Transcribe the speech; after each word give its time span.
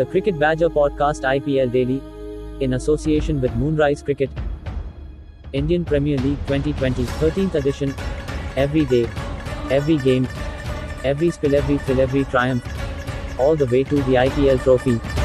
The 0.00 0.06
Cricket 0.06 0.38
Badger 0.38 0.70
Podcast 0.70 1.26
IPL 1.30 1.70
Daily, 1.72 2.00
in 2.60 2.72
association 2.72 3.38
with 3.38 3.54
Moonrise 3.56 4.02
Cricket, 4.02 4.30
Indian 5.52 5.84
Premier 5.84 6.16
League 6.16 6.38
2020 6.46 7.02
13th 7.02 7.54
edition. 7.54 7.94
Every 8.56 8.86
day, 8.86 9.06
every 9.70 9.98
game, 9.98 10.26
every 11.04 11.30
spill, 11.30 11.54
every 11.54 11.76
fill, 11.76 12.00
every 12.00 12.24
triumph, 12.24 12.64
all 13.38 13.56
the 13.56 13.66
way 13.66 13.84
to 13.84 13.96
the 13.96 14.14
IPL 14.26 14.62
trophy. 14.62 15.19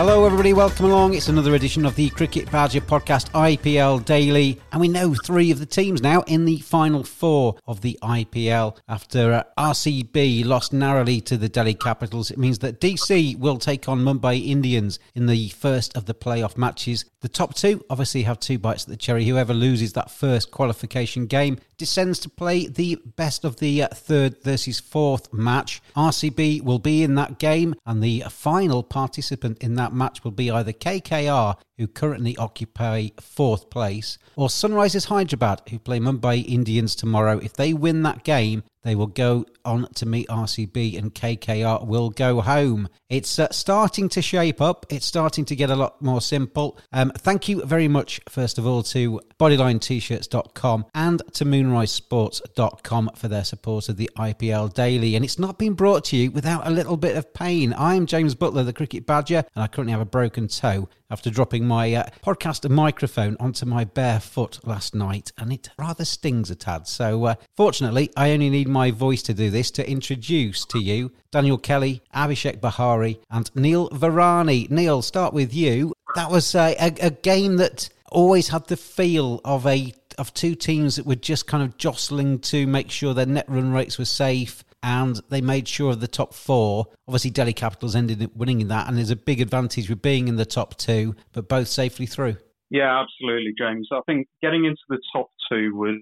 Hello, 0.00 0.24
everybody. 0.24 0.54
Welcome 0.54 0.86
along. 0.86 1.12
It's 1.12 1.28
another 1.28 1.54
edition 1.54 1.84
of 1.84 1.94
the 1.94 2.08
Cricket 2.08 2.50
Badger 2.50 2.80
Podcast 2.80 3.30
IPL 3.32 4.02
Daily. 4.02 4.58
And 4.72 4.80
we 4.80 4.88
know 4.88 5.12
three 5.12 5.50
of 5.50 5.58
the 5.58 5.66
teams 5.66 6.00
now 6.00 6.22
in 6.22 6.46
the 6.46 6.56
final 6.60 7.04
four 7.04 7.56
of 7.66 7.82
the 7.82 7.98
IPL. 8.02 8.78
After 8.88 9.34
uh, 9.34 9.42
RCB 9.58 10.46
lost 10.46 10.72
narrowly 10.72 11.20
to 11.20 11.36
the 11.36 11.50
Delhi 11.50 11.74
Capitals, 11.74 12.30
it 12.30 12.38
means 12.38 12.60
that 12.60 12.80
DC 12.80 13.38
will 13.38 13.58
take 13.58 13.90
on 13.90 14.02
Mumbai 14.02 14.42
Indians 14.42 14.98
in 15.14 15.26
the 15.26 15.50
first 15.50 15.94
of 15.94 16.06
the 16.06 16.14
playoff 16.14 16.56
matches. 16.56 17.04
The 17.20 17.28
top 17.28 17.54
two 17.54 17.84
obviously 17.90 18.22
have 18.22 18.40
two 18.40 18.58
bites 18.58 18.84
at 18.84 18.88
the 18.88 18.96
cherry. 18.96 19.26
Whoever 19.26 19.52
loses 19.52 19.92
that 19.92 20.10
first 20.10 20.50
qualification 20.50 21.26
game 21.26 21.58
descends 21.76 22.18
to 22.20 22.28
play 22.28 22.66
the 22.66 22.98
best 23.16 23.44
of 23.44 23.58
the 23.58 23.82
uh, 23.82 23.88
third 23.88 24.42
versus 24.42 24.80
fourth 24.80 25.30
match. 25.32 25.82
RCB 25.96 26.62
will 26.62 26.78
be 26.78 27.02
in 27.02 27.16
that 27.16 27.38
game, 27.38 27.74
and 27.84 28.02
the 28.02 28.24
final 28.30 28.82
participant 28.82 29.62
in 29.62 29.74
that 29.74 29.89
match 29.92 30.24
will 30.24 30.30
be 30.30 30.50
either 30.50 30.72
KKR, 30.72 31.56
who 31.78 31.86
currently 31.86 32.36
occupy 32.36 33.08
fourth 33.20 33.70
place, 33.70 34.18
or 34.36 34.48
Sunrisers 34.48 35.06
Hyderabad, 35.06 35.62
who 35.70 35.78
play 35.78 35.98
Mumbai 35.98 36.44
Indians 36.46 36.94
tomorrow. 36.94 37.38
If 37.38 37.54
they 37.54 37.72
win 37.72 38.02
that 38.02 38.24
game, 38.24 38.62
they 38.82 38.94
will 38.94 39.06
go 39.06 39.44
on 39.64 39.86
to 39.94 40.06
meet 40.06 40.28
RCB 40.28 40.98
and 40.98 41.14
KKR 41.14 41.86
will 41.86 42.10
go 42.10 42.40
home. 42.40 42.88
It's 43.08 43.38
uh, 43.38 43.48
starting 43.50 44.08
to 44.10 44.22
shape 44.22 44.60
up. 44.60 44.86
It's 44.88 45.04
starting 45.04 45.44
to 45.46 45.56
get 45.56 45.70
a 45.70 45.76
lot 45.76 46.00
more 46.00 46.20
simple. 46.20 46.78
Um, 46.92 47.10
thank 47.10 47.48
you 47.48 47.64
very 47.64 47.88
much, 47.88 48.20
first 48.28 48.58
of 48.58 48.66
all, 48.66 48.82
to 48.84 49.20
BodylineT-shirts.com 49.38 50.86
and 50.94 51.22
to 51.34 51.44
MoonRiseSports.com 51.44 53.10
for 53.16 53.28
their 53.28 53.44
support 53.44 53.88
of 53.88 53.96
the 53.96 54.10
IPL 54.16 54.72
Daily. 54.72 55.14
And 55.14 55.24
it's 55.24 55.38
not 55.38 55.58
been 55.58 55.74
brought 55.74 56.04
to 56.06 56.16
you 56.16 56.30
without 56.30 56.66
a 56.66 56.70
little 56.70 56.96
bit 56.96 57.16
of 57.16 57.34
pain. 57.34 57.74
I'm 57.76 58.06
James 58.06 58.34
Butler, 58.34 58.64
the 58.64 58.72
Cricket 58.72 59.06
Badger, 59.06 59.44
and 59.54 59.62
I 59.62 59.66
currently 59.66 59.92
have 59.92 60.00
a 60.00 60.06
broken 60.06 60.48
toe 60.48 60.88
after 61.10 61.30
dropping 61.30 61.66
my 61.66 61.92
uh, 61.92 62.04
podcast 62.22 62.68
microphone 62.70 63.36
onto 63.40 63.66
my 63.66 63.84
bare 63.84 64.20
foot 64.20 64.60
last 64.64 64.94
night, 64.94 65.32
and 65.36 65.52
it 65.52 65.68
rather 65.76 66.04
stings 66.04 66.50
a 66.50 66.54
tad. 66.54 66.86
So, 66.86 67.24
uh, 67.24 67.34
fortunately, 67.56 68.10
I 68.16 68.30
only 68.30 68.48
need 68.48 68.68
my 68.70 68.90
voice 68.90 69.22
to 69.22 69.34
do 69.34 69.50
this 69.50 69.70
to 69.72 69.88
introduce 69.88 70.64
to 70.66 70.78
you 70.78 71.12
Daniel 71.30 71.58
Kelly, 71.58 72.02
Abhishek 72.14 72.60
Bahari, 72.60 73.20
and 73.30 73.50
Neil 73.54 73.88
Varani. 73.90 74.70
Neil, 74.70 75.02
start 75.02 75.32
with 75.34 75.54
you. 75.54 75.92
That 76.14 76.30
was 76.30 76.54
uh, 76.54 76.74
a, 76.78 76.94
a 77.06 77.10
game 77.10 77.56
that 77.56 77.88
always 78.10 78.48
had 78.48 78.66
the 78.66 78.76
feel 78.76 79.40
of 79.44 79.66
a 79.66 79.94
of 80.18 80.34
two 80.34 80.54
teams 80.54 80.96
that 80.96 81.06
were 81.06 81.14
just 81.14 81.46
kind 81.46 81.62
of 81.62 81.78
jostling 81.78 82.40
to 82.40 82.66
make 82.66 82.90
sure 82.90 83.14
their 83.14 83.26
net 83.26 83.46
run 83.48 83.72
rates 83.72 83.98
were 83.98 84.04
safe 84.04 84.64
and 84.82 85.20
they 85.28 85.40
made 85.40 85.68
sure 85.68 85.90
of 85.90 86.00
the 86.00 86.08
top 86.08 86.34
four. 86.34 86.86
Obviously, 87.06 87.30
Delhi 87.30 87.52
Capitals 87.52 87.94
ended 87.94 88.22
up 88.22 88.34
winning 88.34 88.60
in 88.60 88.68
that, 88.68 88.88
and 88.88 88.96
there's 88.96 89.10
a 89.10 89.16
big 89.16 89.40
advantage 89.40 89.88
with 89.88 90.02
being 90.02 90.28
in 90.28 90.36
the 90.36 90.46
top 90.46 90.76
two, 90.76 91.14
but 91.32 91.48
both 91.48 91.68
safely 91.68 92.06
through. 92.06 92.36
Yeah, 92.70 93.02
absolutely, 93.02 93.52
James. 93.58 93.88
I 93.92 94.00
think 94.06 94.28
getting 94.40 94.64
into 94.64 94.80
the 94.88 95.00
top 95.12 95.28
two 95.50 95.74
was 95.74 95.96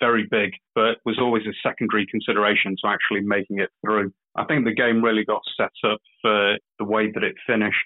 very 0.00 0.26
big, 0.28 0.50
but 0.74 0.98
was 1.04 1.18
always 1.18 1.44
a 1.46 1.54
secondary 1.62 2.06
consideration 2.10 2.74
to 2.82 2.88
actually 2.90 3.20
making 3.20 3.60
it 3.60 3.70
through. 3.84 4.12
I 4.36 4.44
think 4.44 4.64
the 4.64 4.74
game 4.74 5.02
really 5.02 5.24
got 5.24 5.42
set 5.56 5.70
up 5.88 6.00
for 6.20 6.56
the 6.78 6.84
way 6.84 7.10
that 7.12 7.22
it 7.22 7.34
finished 7.46 7.76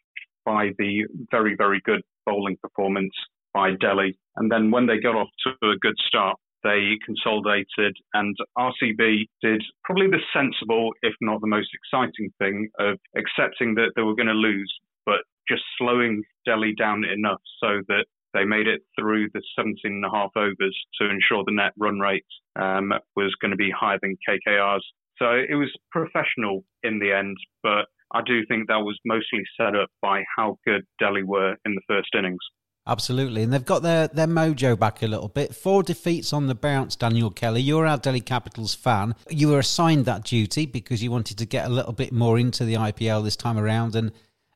by 0.47 0.70
the 0.78 1.04
very, 1.31 1.54
very 1.56 1.81
good 1.84 2.00
bowling 2.25 2.56
performance 2.62 3.12
by 3.53 3.72
Delhi. 3.81 4.19
And 4.37 4.50
then 4.50 4.70
when 4.70 4.87
they 4.87 4.99
got 4.99 5.14
off 5.14 5.28
to 5.47 5.69
a 5.69 5.78
good 5.78 5.97
start, 6.06 6.38
they 6.64 6.97
consolidated, 7.04 7.97
and 8.14 8.37
RCB 8.56 9.26
did 9.43 9.62
probably 9.84 10.06
the 10.06 10.20
sensible, 10.32 10.91
if 11.03 11.12
not 11.20 11.41
the 11.41 11.49
most 11.49 11.70
exciting 11.75 12.31
thing, 12.38 12.69
of 12.78 12.99
accepting 13.16 13.75
that 13.75 13.93
they 13.97 14.03
were 14.03 14.14
going 14.14 14.28
to 14.28 14.32
lose, 14.32 14.72
but 15.04 15.22
just 15.49 15.62
slowing 15.76 16.22
Delhi 16.47 16.72
down 16.75 17.04
enough 17.04 17.41
so 17.60 17.81
that 17.88 18.04
they 18.34 18.44
made 18.44 18.66
it 18.66 18.82
through 18.98 19.28
the 19.34 19.43
17 19.56 19.76
and 19.84 20.04
a 20.04 20.10
half 20.10 20.31
overs 20.37 20.78
to 21.00 21.09
ensure 21.09 21.44
the 21.44 21.54
net 21.54 21.72
run 21.78 21.98
rate 21.98 22.25
um, 22.56 22.93
was 23.16 23.34
going 23.41 23.50
to 23.50 23.56
be 23.56 23.70
higher 23.70 23.98
than 24.03 24.16
KKR's. 24.28 24.87
So 25.19 25.26
it 25.31 25.54
was 25.54 25.70
professional 25.91 26.65
in 26.82 26.98
the 26.98 27.12
end, 27.12 27.37
but 27.62 27.87
I 28.15 28.20
do 28.26 28.44
think 28.47 28.69
that 28.69 28.78
was 28.78 28.98
mostly 29.04 29.43
set 29.59 29.76
up 29.76 29.91
by 30.00 30.22
how 30.37 30.59
good 30.66 30.82
Delhi 30.98 31.22
were 31.22 31.56
in 31.65 31.75
the 31.75 31.82
first 31.88 32.09
innings. 32.16 32.41
Absolutely. 32.87 33.44
And 33.44 33.53
they've 33.53 33.65
got 33.65 33.82
their, 33.82 34.09
their 34.09 34.26
mojo 34.26 34.76
back 34.76 35.03
a 35.03 35.06
little 35.06 35.28
bit. 35.28 35.55
Four 35.55 35.85
defeats 35.85 36.32
on 36.32 36.49
the 36.49 36.55
bounce, 36.55 36.96
Daniel 36.96 37.31
Kelly. 37.31 37.61
You're 37.61 37.87
our 37.87 37.96
Delhi 37.96 38.20
Capitals 38.20 38.75
fan. 38.75 39.14
You 39.31 39.49
were 39.49 39.61
assigned 39.61 40.05
that 40.06 40.25
duty 40.25 40.67
because 40.67 41.02
you 41.02 41.11
wanted 41.11 41.38
to 41.38 41.46
get 41.46 41.67
a 41.67 41.69
little 41.69 41.93
bit 41.93 42.12
more 42.12 42.38
into 42.38 42.64
the 42.64 42.75
IPL 42.75 43.23
this 43.23 43.37
time 43.37 43.56
around 43.56 43.94
and 43.94 44.11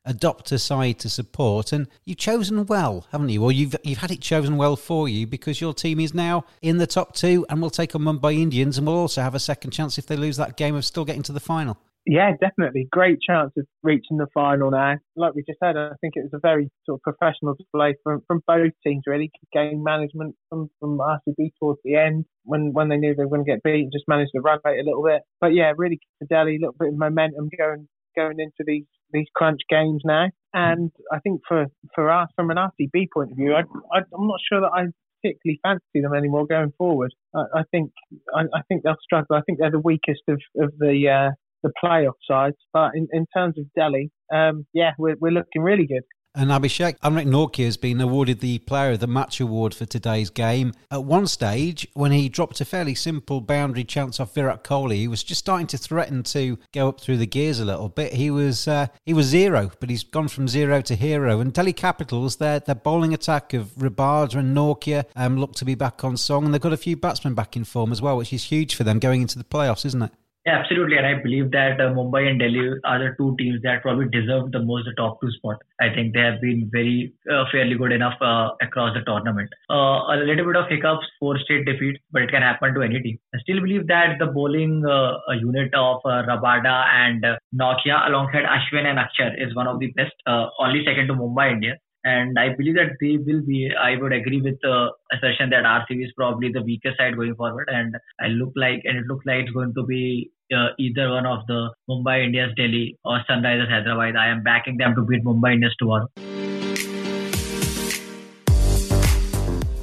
adopt 0.07 0.51
a 0.51 0.57
side 0.57 0.99
to 0.99 1.09
support. 1.09 1.71
And 1.71 1.87
you've 2.05 2.17
chosen 2.17 2.65
well, 2.65 3.05
haven't 3.11 3.29
you? 3.29 3.43
Or 3.43 3.51
you've, 3.51 3.75
you've 3.83 3.99
had 3.99 4.11
it 4.11 4.21
chosen 4.21 4.57
well 4.57 4.75
for 4.75 5.07
you 5.07 5.27
because 5.27 5.61
your 5.61 5.73
team 5.73 5.99
is 5.99 6.13
now 6.13 6.45
in 6.61 6.77
the 6.77 6.87
top 6.87 7.13
two 7.13 7.45
and 7.49 7.61
will 7.61 7.69
take 7.69 7.93
on 7.93 8.01
Mumbai 8.01 8.39
Indians 8.39 8.77
and 8.77 8.87
will 8.87 8.95
also 8.95 9.21
have 9.21 9.35
a 9.35 9.39
second 9.39 9.71
chance 9.71 9.97
if 9.97 10.07
they 10.07 10.15
lose 10.15 10.37
that 10.37 10.57
game 10.57 10.75
of 10.75 10.85
still 10.85 11.05
getting 11.05 11.23
to 11.23 11.31
the 11.31 11.39
final. 11.39 11.77
Yeah, 12.09 12.31
definitely. 12.39 12.87
Great 12.89 13.19
chance 13.19 13.51
of 13.57 13.65
reaching 13.83 14.15
the 14.15 14.27
final 14.33 14.71
now. 14.71 14.95
Like 15.17 15.35
we 15.35 15.43
just 15.45 15.59
said, 15.61 15.75
I 15.75 15.91
think 15.99 16.13
it 16.15 16.23
was 16.23 16.31
a 16.33 16.39
very 16.39 16.71
sort 16.85 16.99
of 16.99 17.03
professional 17.03 17.53
display 17.55 17.95
from, 18.01 18.21
from 18.27 18.41
both 18.47 18.71
teams, 18.81 19.03
really. 19.05 19.29
Game 19.51 19.83
management 19.83 20.35
from, 20.47 20.69
from 20.79 20.99
RCB 20.99 21.51
towards 21.59 21.81
the 21.83 21.95
end 21.95 22.23
when, 22.45 22.71
when 22.71 22.87
they 22.87 22.95
knew 22.95 23.13
they 23.13 23.25
were 23.25 23.29
going 23.29 23.43
to 23.43 23.51
get 23.51 23.61
beat, 23.61 23.89
just 23.91 24.07
managed 24.07 24.31
to 24.35 24.41
run 24.41 24.59
rate 24.63 24.79
a 24.79 24.85
little 24.85 25.03
bit. 25.03 25.23
But 25.41 25.47
yeah, 25.47 25.73
really 25.75 25.99
Delhi, 26.29 26.55
a 26.55 26.59
little 26.59 26.75
bit 26.79 26.93
of 26.93 26.97
momentum 26.97 27.49
going 27.57 27.89
going 28.15 28.39
into 28.39 28.63
these 28.65 28.85
these 29.11 29.27
crunch 29.35 29.61
games 29.69 30.01
now. 30.05 30.27
And 30.53 30.91
I 31.11 31.19
think 31.19 31.41
for 31.47 31.67
for 31.93 32.09
us, 32.09 32.29
from 32.35 32.49
an 32.49 32.57
RCB 32.57 33.07
point 33.13 33.31
of 33.31 33.37
view, 33.37 33.53
I, 33.53 33.61
I, 33.93 33.99
am 33.99 34.27
not 34.27 34.39
sure 34.49 34.61
that 34.61 34.71
I 34.73 34.85
particularly 35.21 35.59
fancy 35.63 36.01
them 36.01 36.13
anymore 36.13 36.47
going 36.47 36.73
forward. 36.77 37.13
I, 37.35 37.43
I 37.55 37.63
think 37.71 37.91
I, 38.35 38.41
I, 38.53 38.61
think 38.67 38.83
they'll 38.83 38.95
struggle. 39.03 39.35
I 39.35 39.41
think 39.41 39.59
they're 39.59 39.71
the 39.71 39.79
weakest 39.79 40.21
of 40.27 40.41
of 40.59 40.71
the 40.79 41.09
uh, 41.09 41.31
the 41.63 41.71
playoff 41.83 42.13
sides. 42.29 42.57
But 42.73 42.91
in, 42.95 43.07
in 43.11 43.25
terms 43.35 43.57
of 43.57 43.65
Delhi, 43.75 44.09
um, 44.33 44.65
yeah, 44.73 44.91
we're 44.97 45.15
we're 45.19 45.31
looking 45.31 45.61
really 45.61 45.85
good. 45.85 46.03
And 46.37 46.51
Abhishek, 46.51 46.99
Anrich 46.99 47.25
Nortje 47.25 47.65
has 47.65 47.77
been 47.77 47.99
awarded 47.99 48.41
the 48.41 48.59
Player 48.59 48.91
of 48.91 48.99
the 48.99 49.07
Match 49.07 49.39
award 49.39 49.73
for 49.73 49.87
today's 49.87 50.29
game. 50.29 50.71
At 50.91 51.03
one 51.03 51.25
stage, 51.25 51.87
when 51.95 52.11
he 52.11 52.29
dropped 52.29 52.61
a 52.61 52.65
fairly 52.65 52.93
simple 52.93 53.41
boundary 53.41 53.83
chance 53.83 54.19
off 54.19 54.35
Virat 54.35 54.63
Kohli, 54.63 54.97
he 54.97 55.07
was 55.07 55.23
just 55.23 55.39
starting 55.39 55.65
to 55.65 55.79
threaten 55.79 56.21
to 56.21 56.59
go 56.75 56.89
up 56.89 57.01
through 57.01 57.17
the 57.17 57.25
gears 57.25 57.59
a 57.59 57.65
little 57.65 57.89
bit. 57.89 58.13
He 58.13 58.29
was 58.29 58.67
uh, 58.67 58.85
he 59.03 59.15
was 59.15 59.25
zero, 59.25 59.71
but 59.79 59.89
he's 59.89 60.03
gone 60.03 60.27
from 60.27 60.47
zero 60.47 60.79
to 60.81 60.95
hero. 60.95 61.39
And 61.39 61.51
Delhi 61.51 61.73
Capitals, 61.73 62.35
their 62.35 62.59
their 62.59 62.75
bowling 62.75 63.15
attack 63.15 63.55
of 63.55 63.69
Rabada 63.69 64.35
and 64.35 64.55
Nortje 64.55 65.05
um, 65.15 65.37
look 65.39 65.55
to 65.55 65.65
be 65.65 65.73
back 65.73 66.03
on 66.03 66.17
song, 66.17 66.45
and 66.45 66.53
they've 66.53 66.61
got 66.61 66.71
a 66.71 66.77
few 66.77 66.95
batsmen 66.95 67.33
back 67.33 67.55
in 67.55 67.63
form 67.63 67.91
as 67.91 67.99
well, 67.99 68.15
which 68.15 68.31
is 68.31 68.43
huge 68.43 68.75
for 68.75 68.83
them 68.83 68.99
going 68.99 69.23
into 69.23 69.39
the 69.39 69.43
playoffs, 69.43 69.87
isn't 69.87 70.03
it? 70.03 70.11
Yeah, 70.47 70.59
absolutely. 70.59 70.95
And 70.95 71.05
I 71.05 71.15
believe 71.21 71.51
that 71.51 71.81
uh, 71.81 71.91
Mumbai 71.93 72.29
and 72.29 72.39
Delhi 72.39 72.79
are 72.85 72.99
the 72.99 73.13
two 73.17 73.35
teams 73.37 73.61
that 73.63 73.81
probably 73.81 74.07
deserve 74.07 74.53
the 74.53 74.61
most 74.63 74.85
the 74.85 74.93
top 74.95 75.19
two 75.19 75.29
spot. 75.31 75.57
I 75.81 75.89
think 75.93 76.13
they 76.13 76.21
have 76.21 76.39
been 76.39 76.69
very 76.71 77.13
uh, 77.29 77.43
fairly 77.51 77.75
good 77.75 77.91
enough 77.91 78.13
uh, 78.21 78.51
across 78.61 78.95
the 78.95 79.01
tournament. 79.05 79.49
Uh, 79.69 80.07
a 80.07 80.23
little 80.23 80.45
bit 80.45 80.55
of 80.55 80.69
hiccups, 80.69 81.05
four 81.19 81.37
straight 81.39 81.65
defeats, 81.65 81.99
but 82.13 82.21
it 82.21 82.31
can 82.31 82.43
happen 82.43 82.73
to 82.75 82.81
any 82.81 83.01
team. 83.01 83.19
I 83.35 83.39
still 83.39 83.59
believe 83.59 83.87
that 83.87 84.19
the 84.19 84.27
bowling 84.27 84.85
uh, 84.87 85.19
unit 85.33 85.73
of 85.75 85.97
uh, 86.05 86.23
Rabada 86.23 86.85
and 86.95 87.25
uh, 87.25 87.35
Nortje 87.53 87.91
alongside 88.07 88.45
Ashwin 88.47 88.85
and 88.85 88.99
Akshar 88.99 89.35
is 89.35 89.53
one 89.53 89.67
of 89.67 89.79
the 89.79 89.91
best, 89.97 90.15
only 90.59 90.85
second 90.85 91.07
to 91.07 91.13
Mumbai 91.13 91.51
Indians 91.51 91.79
and 92.05 92.39
I 92.39 92.55
believe 92.55 92.75
that 92.75 92.95
they 93.01 93.17
will 93.17 93.41
be. 93.45 93.69
I 93.77 93.97
would 93.97 94.13
agree 94.13 94.39
with 94.39 94.55
the 94.61 94.91
assertion 95.11 95.49
that 95.49 95.65
RCB 95.65 96.05
is 96.05 96.13
probably 96.15 96.51
the 96.53 96.61
weaker 96.61 96.93
side 96.97 97.17
going 97.17 97.35
forward, 97.35 97.67
and 97.69 97.97
I 98.21 98.27
look 98.27 98.53
like 98.55 98.81
and 98.85 98.97
it 98.97 99.07
looks 99.07 99.25
like 99.25 99.43
it's 99.43 99.51
going 99.51 99.73
to 99.73 99.83
be 99.83 100.31
uh, 100.53 100.69
either 100.77 101.11
one 101.11 101.25
of 101.25 101.45
the 101.47 101.73
Mumbai 101.89 102.25
Indians, 102.25 102.53
Delhi, 102.55 102.97
or 103.03 103.21
Sunrisers 103.29 103.69
Hyderabad. 103.69 104.15
I 104.15 104.27
am 104.27 104.43
backing 104.43 104.77
them 104.77 104.95
to 104.95 105.03
beat 105.03 105.23
Mumbai 105.23 105.53
Indians 105.53 105.75
tomorrow. 105.77 106.07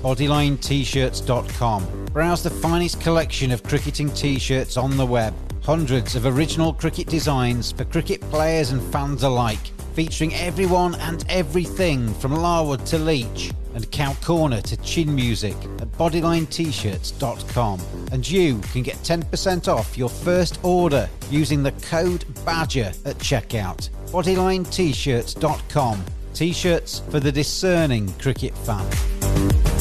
BodylineT-shirts.com. 0.02 2.06
Browse 2.12 2.43
the 2.43 2.50
finest 2.50 3.00
collection 3.00 3.50
of 3.50 3.62
cricketing 3.62 4.11
t-shirts 4.11 4.76
on 4.76 4.96
the 4.96 5.06
web. 5.06 5.34
Hundreds 5.62 6.14
of 6.14 6.26
original 6.26 6.75
cricket 6.75 7.06
designs 7.06 7.72
for 7.72 7.87
cricket 7.87 8.20
players 8.22 8.70
and 8.70 8.82
fans 8.93 9.22
alike 9.22 9.72
featuring 9.94 10.35
everyone 10.35 10.94
and 10.96 11.25
everything 11.29 12.12
from 12.14 12.35
Larwood 12.35 12.85
to 12.87 12.99
Leach 12.99 13.52
and 13.75 13.91
Cow 13.91 14.14
Corner 14.14 14.61
to 14.61 14.76
chin 14.79 15.14
music 15.14 15.56
at 15.81 15.91
bodylinet-shirts.com. 15.93 17.81
And 18.12 18.29
you 18.29 18.58
can 18.73 18.82
get 18.82 18.96
10% 18.96 19.69
off 19.69 19.96
your 19.99 20.08
first 20.08 20.58
order 20.62 21.08
using 21.31 21.62
the 21.62 21.73
code 21.73 22.25
BADGER 22.44 22.93
at 23.05 23.19
checkout. 23.19 23.91
bodylinet-shirts.com. 24.11 26.05
T-shirts 26.35 27.02
for 27.11 27.20
the 27.20 27.31
discerning 27.31 28.12
cricket 28.14 28.56
fan. 28.58 29.74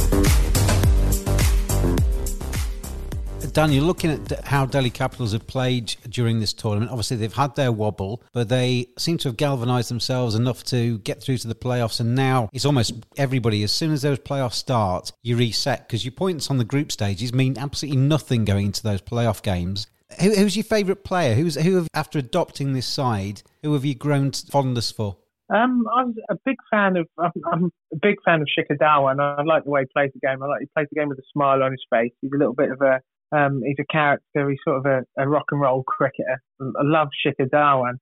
Daniel, 3.53 3.85
looking 3.85 4.09
at 4.09 4.45
how 4.45 4.65
Delhi 4.65 4.89
Capitals 4.89 5.33
have 5.33 5.45
played 5.45 5.95
during 6.09 6.39
this 6.39 6.53
tournament, 6.53 6.89
obviously 6.89 7.17
they've 7.17 7.31
had 7.31 7.55
their 7.55 7.71
wobble, 7.71 8.23
but 8.33 8.49
they 8.49 8.87
seem 8.97 9.19
to 9.19 9.29
have 9.29 9.37
galvanised 9.37 9.91
themselves 9.91 10.33
enough 10.33 10.63
to 10.65 10.97
get 10.99 11.21
through 11.21 11.37
to 11.37 11.47
the 11.47 11.53
playoffs. 11.53 11.99
And 11.99 12.15
now 12.15 12.49
it's 12.51 12.65
almost 12.65 12.93
everybody. 13.15 13.61
As 13.61 13.71
soon 13.71 13.91
as 13.91 14.01
those 14.01 14.17
playoffs 14.17 14.55
start, 14.55 15.11
you 15.21 15.37
reset 15.37 15.87
because 15.87 16.03
your 16.03 16.13
points 16.13 16.49
on 16.49 16.57
the 16.57 16.65
group 16.65 16.91
stages 16.91 17.31
mean 17.31 17.55
absolutely 17.59 18.01
nothing 18.01 18.43
going 18.43 18.67
into 18.67 18.81
those 18.81 19.01
playoff 19.01 19.43
games. 19.43 19.85
Who, 20.19 20.33
who's 20.33 20.57
your 20.57 20.63
favourite 20.63 21.03
player? 21.03 21.35
Who's 21.35 21.55
who? 21.55 21.75
Have, 21.75 21.87
after 21.93 22.17
adopting 22.17 22.73
this 22.73 22.87
side, 22.87 23.43
who 23.61 23.73
have 23.73 23.85
you 23.85 23.93
grown 23.93 24.31
fondness 24.31 24.91
for? 24.91 25.17
Um, 25.53 25.85
I'm 25.95 26.15
a 26.29 26.35
big 26.45 26.57
fan 26.71 26.97
of 26.97 27.07
I'm, 27.19 27.31
I'm 27.51 27.71
a 27.91 27.97
big 28.01 28.15
fan 28.25 28.41
of 28.41 28.47
Shikhar 28.47 28.77
Dhawan, 28.77 29.13
and 29.13 29.21
I 29.21 29.43
like 29.43 29.63
the 29.63 29.69
way 29.69 29.81
he 29.81 29.87
plays 29.93 30.11
the 30.13 30.19
game. 30.19 30.41
I 30.41 30.47
like 30.47 30.61
he 30.61 30.67
plays 30.75 30.87
the 30.91 30.99
game 30.99 31.09
with 31.09 31.19
a 31.19 31.23
smile 31.31 31.61
on 31.61 31.71
his 31.71 31.83
face. 31.91 32.11
He's 32.21 32.31
a 32.33 32.37
little 32.37 32.53
bit 32.53 32.71
of 32.71 32.81
a 32.81 32.99
um, 33.35 33.61
he's 33.65 33.77
a 33.79 33.91
character. 33.91 34.49
He's 34.49 34.59
sort 34.65 34.77
of 34.77 34.85
a, 34.85 35.21
a 35.21 35.27
rock 35.27 35.45
and 35.51 35.61
roll 35.61 35.83
cricketer. 35.83 36.41
I 36.61 36.83
love 36.83 37.09
Shikhar 37.25 37.49
Dhawan. 37.49 37.93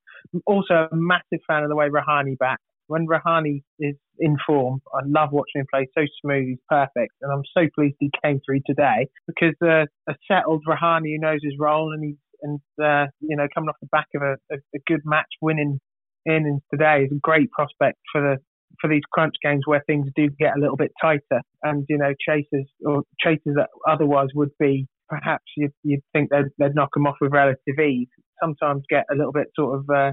also 0.46 0.88
a 0.90 0.96
massive 0.96 1.40
fan 1.46 1.62
of 1.62 1.68
the 1.68 1.76
way 1.76 1.88
Rahane 1.88 2.36
bats. 2.38 2.62
When 2.88 3.06
Rahane 3.06 3.62
is 3.78 3.94
in 4.18 4.36
form, 4.46 4.80
I 4.92 5.00
love 5.06 5.30
watching 5.32 5.60
him 5.60 5.66
play. 5.72 5.88
So 5.96 6.04
smooth, 6.20 6.48
he's 6.48 6.58
perfect, 6.68 7.14
and 7.22 7.32
I'm 7.32 7.42
so 7.56 7.68
pleased 7.74 7.96
he 8.00 8.10
came 8.22 8.40
through 8.44 8.60
today 8.66 9.08
because 9.26 9.54
uh, 9.62 9.86
a 10.08 10.14
settled 10.30 10.64
Rahane 10.68 11.04
who 11.04 11.18
knows 11.18 11.40
his 11.42 11.54
role 11.58 11.92
and 11.92 12.04
he's 12.04 12.16
and 12.42 12.60
uh, 12.82 13.06
you 13.20 13.36
know 13.36 13.46
coming 13.54 13.68
off 13.68 13.76
the 13.80 13.86
back 13.86 14.08
of 14.14 14.22
a, 14.22 14.32
a, 14.52 14.58
a 14.74 14.78
good 14.86 15.00
match 15.04 15.28
winning 15.40 15.80
innings 16.28 16.62
today 16.70 17.04
is 17.04 17.12
a 17.12 17.20
great 17.20 17.50
prospect 17.52 17.98
for 18.10 18.20
the 18.20 18.36
for 18.80 18.88
these 18.88 19.02
crunch 19.12 19.34
games 19.42 19.62
where 19.66 19.82
things 19.86 20.08
do 20.16 20.28
get 20.38 20.56
a 20.56 20.60
little 20.60 20.76
bit 20.76 20.90
tighter 21.00 21.40
and 21.62 21.84
you 21.88 21.98
know 21.98 22.12
chasers 22.28 22.66
or 22.84 23.02
chasers 23.20 23.54
that 23.56 23.68
otherwise 23.88 24.28
would 24.34 24.50
be 24.58 24.86
perhaps 25.12 25.44
you'd, 25.56 25.72
you'd 25.82 26.00
think 26.12 26.30
they'd, 26.30 26.50
they'd 26.58 26.74
knock 26.74 26.90
them 26.94 27.06
off 27.06 27.16
with 27.20 27.32
relative 27.32 27.78
ease. 27.78 28.08
Sometimes 28.40 28.82
get 28.88 29.04
a 29.12 29.14
little 29.14 29.32
bit 29.32 29.48
sort 29.54 29.78
of 29.78 29.90
uh, 29.90 30.12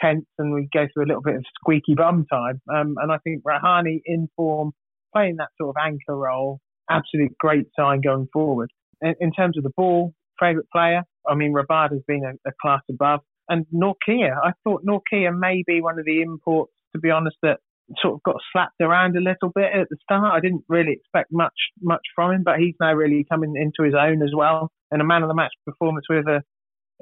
tense 0.00 0.26
and 0.38 0.52
we 0.52 0.68
go 0.72 0.86
through 0.92 1.04
a 1.04 1.06
little 1.06 1.22
bit 1.22 1.36
of 1.36 1.44
squeaky 1.60 1.94
bum 1.94 2.26
time. 2.30 2.60
Um, 2.72 2.96
and 3.00 3.12
I 3.12 3.18
think 3.18 3.42
Rahane 3.44 4.00
in 4.04 4.28
form, 4.36 4.72
playing 5.14 5.36
that 5.36 5.50
sort 5.60 5.76
of 5.76 5.76
anchor 5.80 6.16
role, 6.16 6.58
absolute 6.90 7.36
great 7.38 7.66
sign 7.78 8.00
going 8.00 8.26
forward. 8.32 8.70
In, 9.00 9.14
in 9.20 9.32
terms 9.32 9.56
of 9.56 9.62
the 9.62 9.72
ball, 9.76 10.12
favourite 10.40 10.68
player, 10.72 11.02
I 11.28 11.34
mean, 11.34 11.54
Rabada 11.54 11.92
has 11.92 12.02
been 12.08 12.24
a, 12.24 12.48
a 12.48 12.52
class 12.60 12.82
above. 12.90 13.20
And 13.48 13.66
Nortje, 13.74 14.30
I 14.30 14.52
thought 14.64 14.84
Nortje 14.84 15.38
may 15.38 15.62
be 15.66 15.80
one 15.80 15.98
of 15.98 16.04
the 16.04 16.22
imports, 16.22 16.72
to 16.94 17.00
be 17.00 17.10
honest, 17.10 17.36
that 17.42 17.58
sort 18.00 18.14
of 18.14 18.22
got 18.22 18.36
slapped 18.52 18.80
around 18.80 19.16
a 19.16 19.20
little 19.20 19.50
bit 19.54 19.72
at 19.72 19.88
the 19.90 19.96
start. 20.02 20.32
I 20.32 20.40
didn't 20.40 20.64
really 20.68 20.92
expect 20.92 21.32
much 21.32 21.54
much 21.82 22.02
from 22.14 22.32
him, 22.32 22.42
but 22.44 22.58
he's 22.58 22.74
now 22.80 22.92
really 22.94 23.26
coming 23.30 23.54
into 23.56 23.84
his 23.84 23.94
own 23.94 24.22
as 24.22 24.32
well. 24.34 24.70
And 24.90 25.00
a 25.00 25.04
man 25.04 25.22
of 25.22 25.28
the 25.28 25.34
match 25.34 25.52
performance 25.66 26.06
with 26.08 26.26
a 26.26 26.42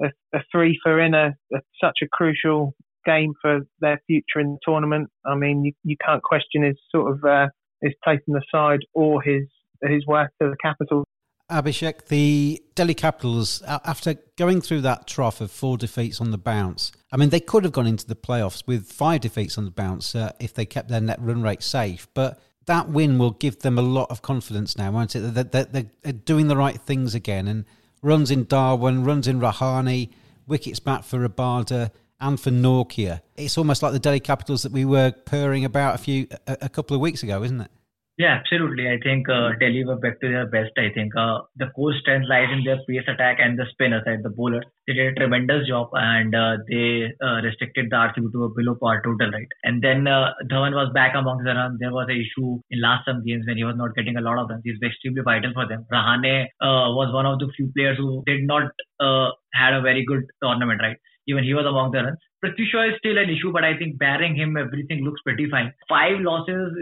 a, 0.01 0.07
a 0.33 0.39
three 0.51 0.79
for 0.81 0.99
in 0.99 1.13
a, 1.13 1.35
a, 1.53 1.59
such 1.83 1.99
a 2.01 2.07
crucial 2.11 2.73
game 3.05 3.33
for 3.41 3.61
their 3.79 4.01
future 4.07 4.39
in 4.39 4.53
the 4.53 4.59
tournament. 4.63 5.09
I 5.25 5.35
mean, 5.35 5.63
you, 5.63 5.73
you 5.83 5.95
can't 6.03 6.23
question 6.23 6.63
his 6.63 6.77
sort 6.93 7.11
of 7.11 7.23
uh, 7.23 7.47
his 7.81 7.93
place 8.03 8.21
in 8.27 8.33
the 8.33 8.43
side 8.53 8.79
or 8.93 9.21
his 9.21 9.43
his 9.83 10.05
work 10.05 10.31
to 10.41 10.49
the 10.49 10.57
capital. 10.61 11.05
Abhishek, 11.49 12.07
the 12.07 12.61
Delhi 12.75 12.93
Capitals, 12.93 13.61
after 13.65 14.15
going 14.37 14.61
through 14.61 14.81
that 14.81 15.07
trough 15.07 15.41
of 15.41 15.51
four 15.51 15.77
defeats 15.77 16.21
on 16.21 16.31
the 16.31 16.37
bounce, 16.37 16.91
I 17.11 17.17
mean, 17.17 17.29
they 17.29 17.39
could 17.39 17.63
have 17.63 17.73
gone 17.73 17.87
into 17.87 18.05
the 18.05 18.15
playoffs 18.15 18.65
with 18.67 18.91
five 18.91 19.21
defeats 19.21 19.57
on 19.57 19.65
the 19.65 19.71
bounce 19.71 20.13
uh, 20.15 20.31
if 20.39 20.53
they 20.53 20.65
kept 20.65 20.89
their 20.89 21.01
net 21.01 21.19
run 21.19 21.41
rate 21.41 21.63
safe. 21.63 22.07
But 22.13 22.39
that 22.65 22.89
win 22.89 23.17
will 23.17 23.31
give 23.31 23.59
them 23.59 23.77
a 23.79 23.81
lot 23.81 24.11
of 24.11 24.21
confidence 24.21 24.77
now, 24.77 24.91
won't 24.91 25.15
it? 25.15 25.21
That 25.21 25.51
they're, 25.51 25.65
they're, 26.03 26.13
doing 26.13 26.47
the 26.47 26.57
right 26.57 26.79
things 26.79 27.15
again. 27.15 27.47
And 27.47 27.65
runs 28.03 28.29
in 28.29 28.45
Dhawan, 28.45 29.05
runs 29.05 29.27
in 29.27 29.39
Rahane, 29.39 30.11
wickets 30.45 30.79
back 30.79 31.03
for 31.03 31.27
Rabada 31.27 31.91
and 32.21 32.39
for 32.39 32.51
Nortje. 32.51 33.21
It's 33.35 33.57
almost 33.57 33.81
like 33.81 33.93
the 33.93 33.99
Delhi 33.99 34.19
Capitals 34.19 34.63
that 34.63 34.71
we 34.71 34.85
were 34.85 35.11
purring 35.11 35.65
about 35.65 35.95
a 35.95 35.97
few 35.97 36.27
a, 36.45 36.57
a 36.61 36.69
couple 36.69 36.95
of 36.95 37.01
weeks 37.01 37.23
ago, 37.23 37.43
isn't 37.43 37.61
it? 37.61 37.71
Yeah, 38.19 38.35
absolutely. 38.35 38.85
I 38.89 38.99
think 39.01 39.29
uh, 39.29 39.51
Delhi 39.61 39.85
were 39.85 39.95
back 39.97 40.19
to 40.19 40.27
their 40.27 40.45
best. 40.45 40.71
I 40.77 40.89
think 40.93 41.15
uh, 41.15 41.39
the 41.55 41.67
core 41.73 41.93
strength 42.01 42.27
lies 42.27 42.49
in 42.51 42.65
their 42.65 42.75
pace 42.85 43.07
attack 43.07 43.37
and 43.39 43.57
the 43.57 43.63
spinners 43.71 44.03
side, 44.03 44.23
the 44.23 44.29
bowlers. 44.29 44.65
They 44.87 44.93
did 44.93 45.13
a 45.13 45.15
tremendous 45.15 45.65
job 45.69 45.87
and 45.93 46.35
uh, 46.35 46.57
they 46.67 47.13
uh, 47.23 47.39
restricted 47.47 47.87
the 47.89 47.95
RCB 47.95 48.29
to 48.33 48.43
a 48.43 48.49
below 48.49 48.75
par 48.75 49.01
total, 49.05 49.31
right? 49.31 49.47
And 49.63 49.81
then 49.81 50.05
uh, 50.05 50.33
Dhawan 50.51 50.75
was 50.75 50.91
back 50.93 51.15
amongst 51.15 51.45
the 51.45 51.55
runs. 51.55 51.79
There 51.79 51.93
was 51.93 52.07
an 52.09 52.19
issue 52.19 52.59
in 52.69 52.81
last 52.81 53.05
some 53.05 53.23
games 53.25 53.45
when 53.47 53.55
he 53.55 53.63
was 53.63 53.77
not 53.77 53.95
getting 53.95 54.17
a 54.17 54.21
lot 54.21 54.37
of 54.37 54.49
runs. 54.49 54.63
He's 54.65 54.83
extremely 54.83 55.21
vital 55.23 55.53
for 55.53 55.65
them. 55.65 55.85
Rahane 55.89 56.43
uh, 56.59 56.91
was 56.99 57.13
one 57.13 57.25
of 57.25 57.39
the 57.39 57.47
few 57.55 57.71
players 57.73 57.97
who 57.97 58.21
did 58.25 58.43
not 58.43 58.67
uh, 58.99 59.31
had 59.53 59.73
a 59.73 59.79
very 59.81 60.03
good 60.03 60.27
tournament, 60.43 60.81
right? 60.83 60.97
Even 61.29 61.45
he 61.45 61.53
was 61.53 61.65
among 61.65 61.91
the 61.91 62.03
runs. 62.03 62.19
Prithvi 62.43 62.67
Shaw 62.69 62.83
is 62.83 62.95
still 62.99 63.17
an 63.17 63.29
issue, 63.29 63.53
but 63.53 63.63
I 63.63 63.77
think 63.77 63.97
barring 63.97 64.35
him, 64.35 64.57
everything 64.57 65.05
looks 65.05 65.21
pretty 65.23 65.49
fine. 65.49 65.71
Five 65.87 66.19
losses 66.19 66.75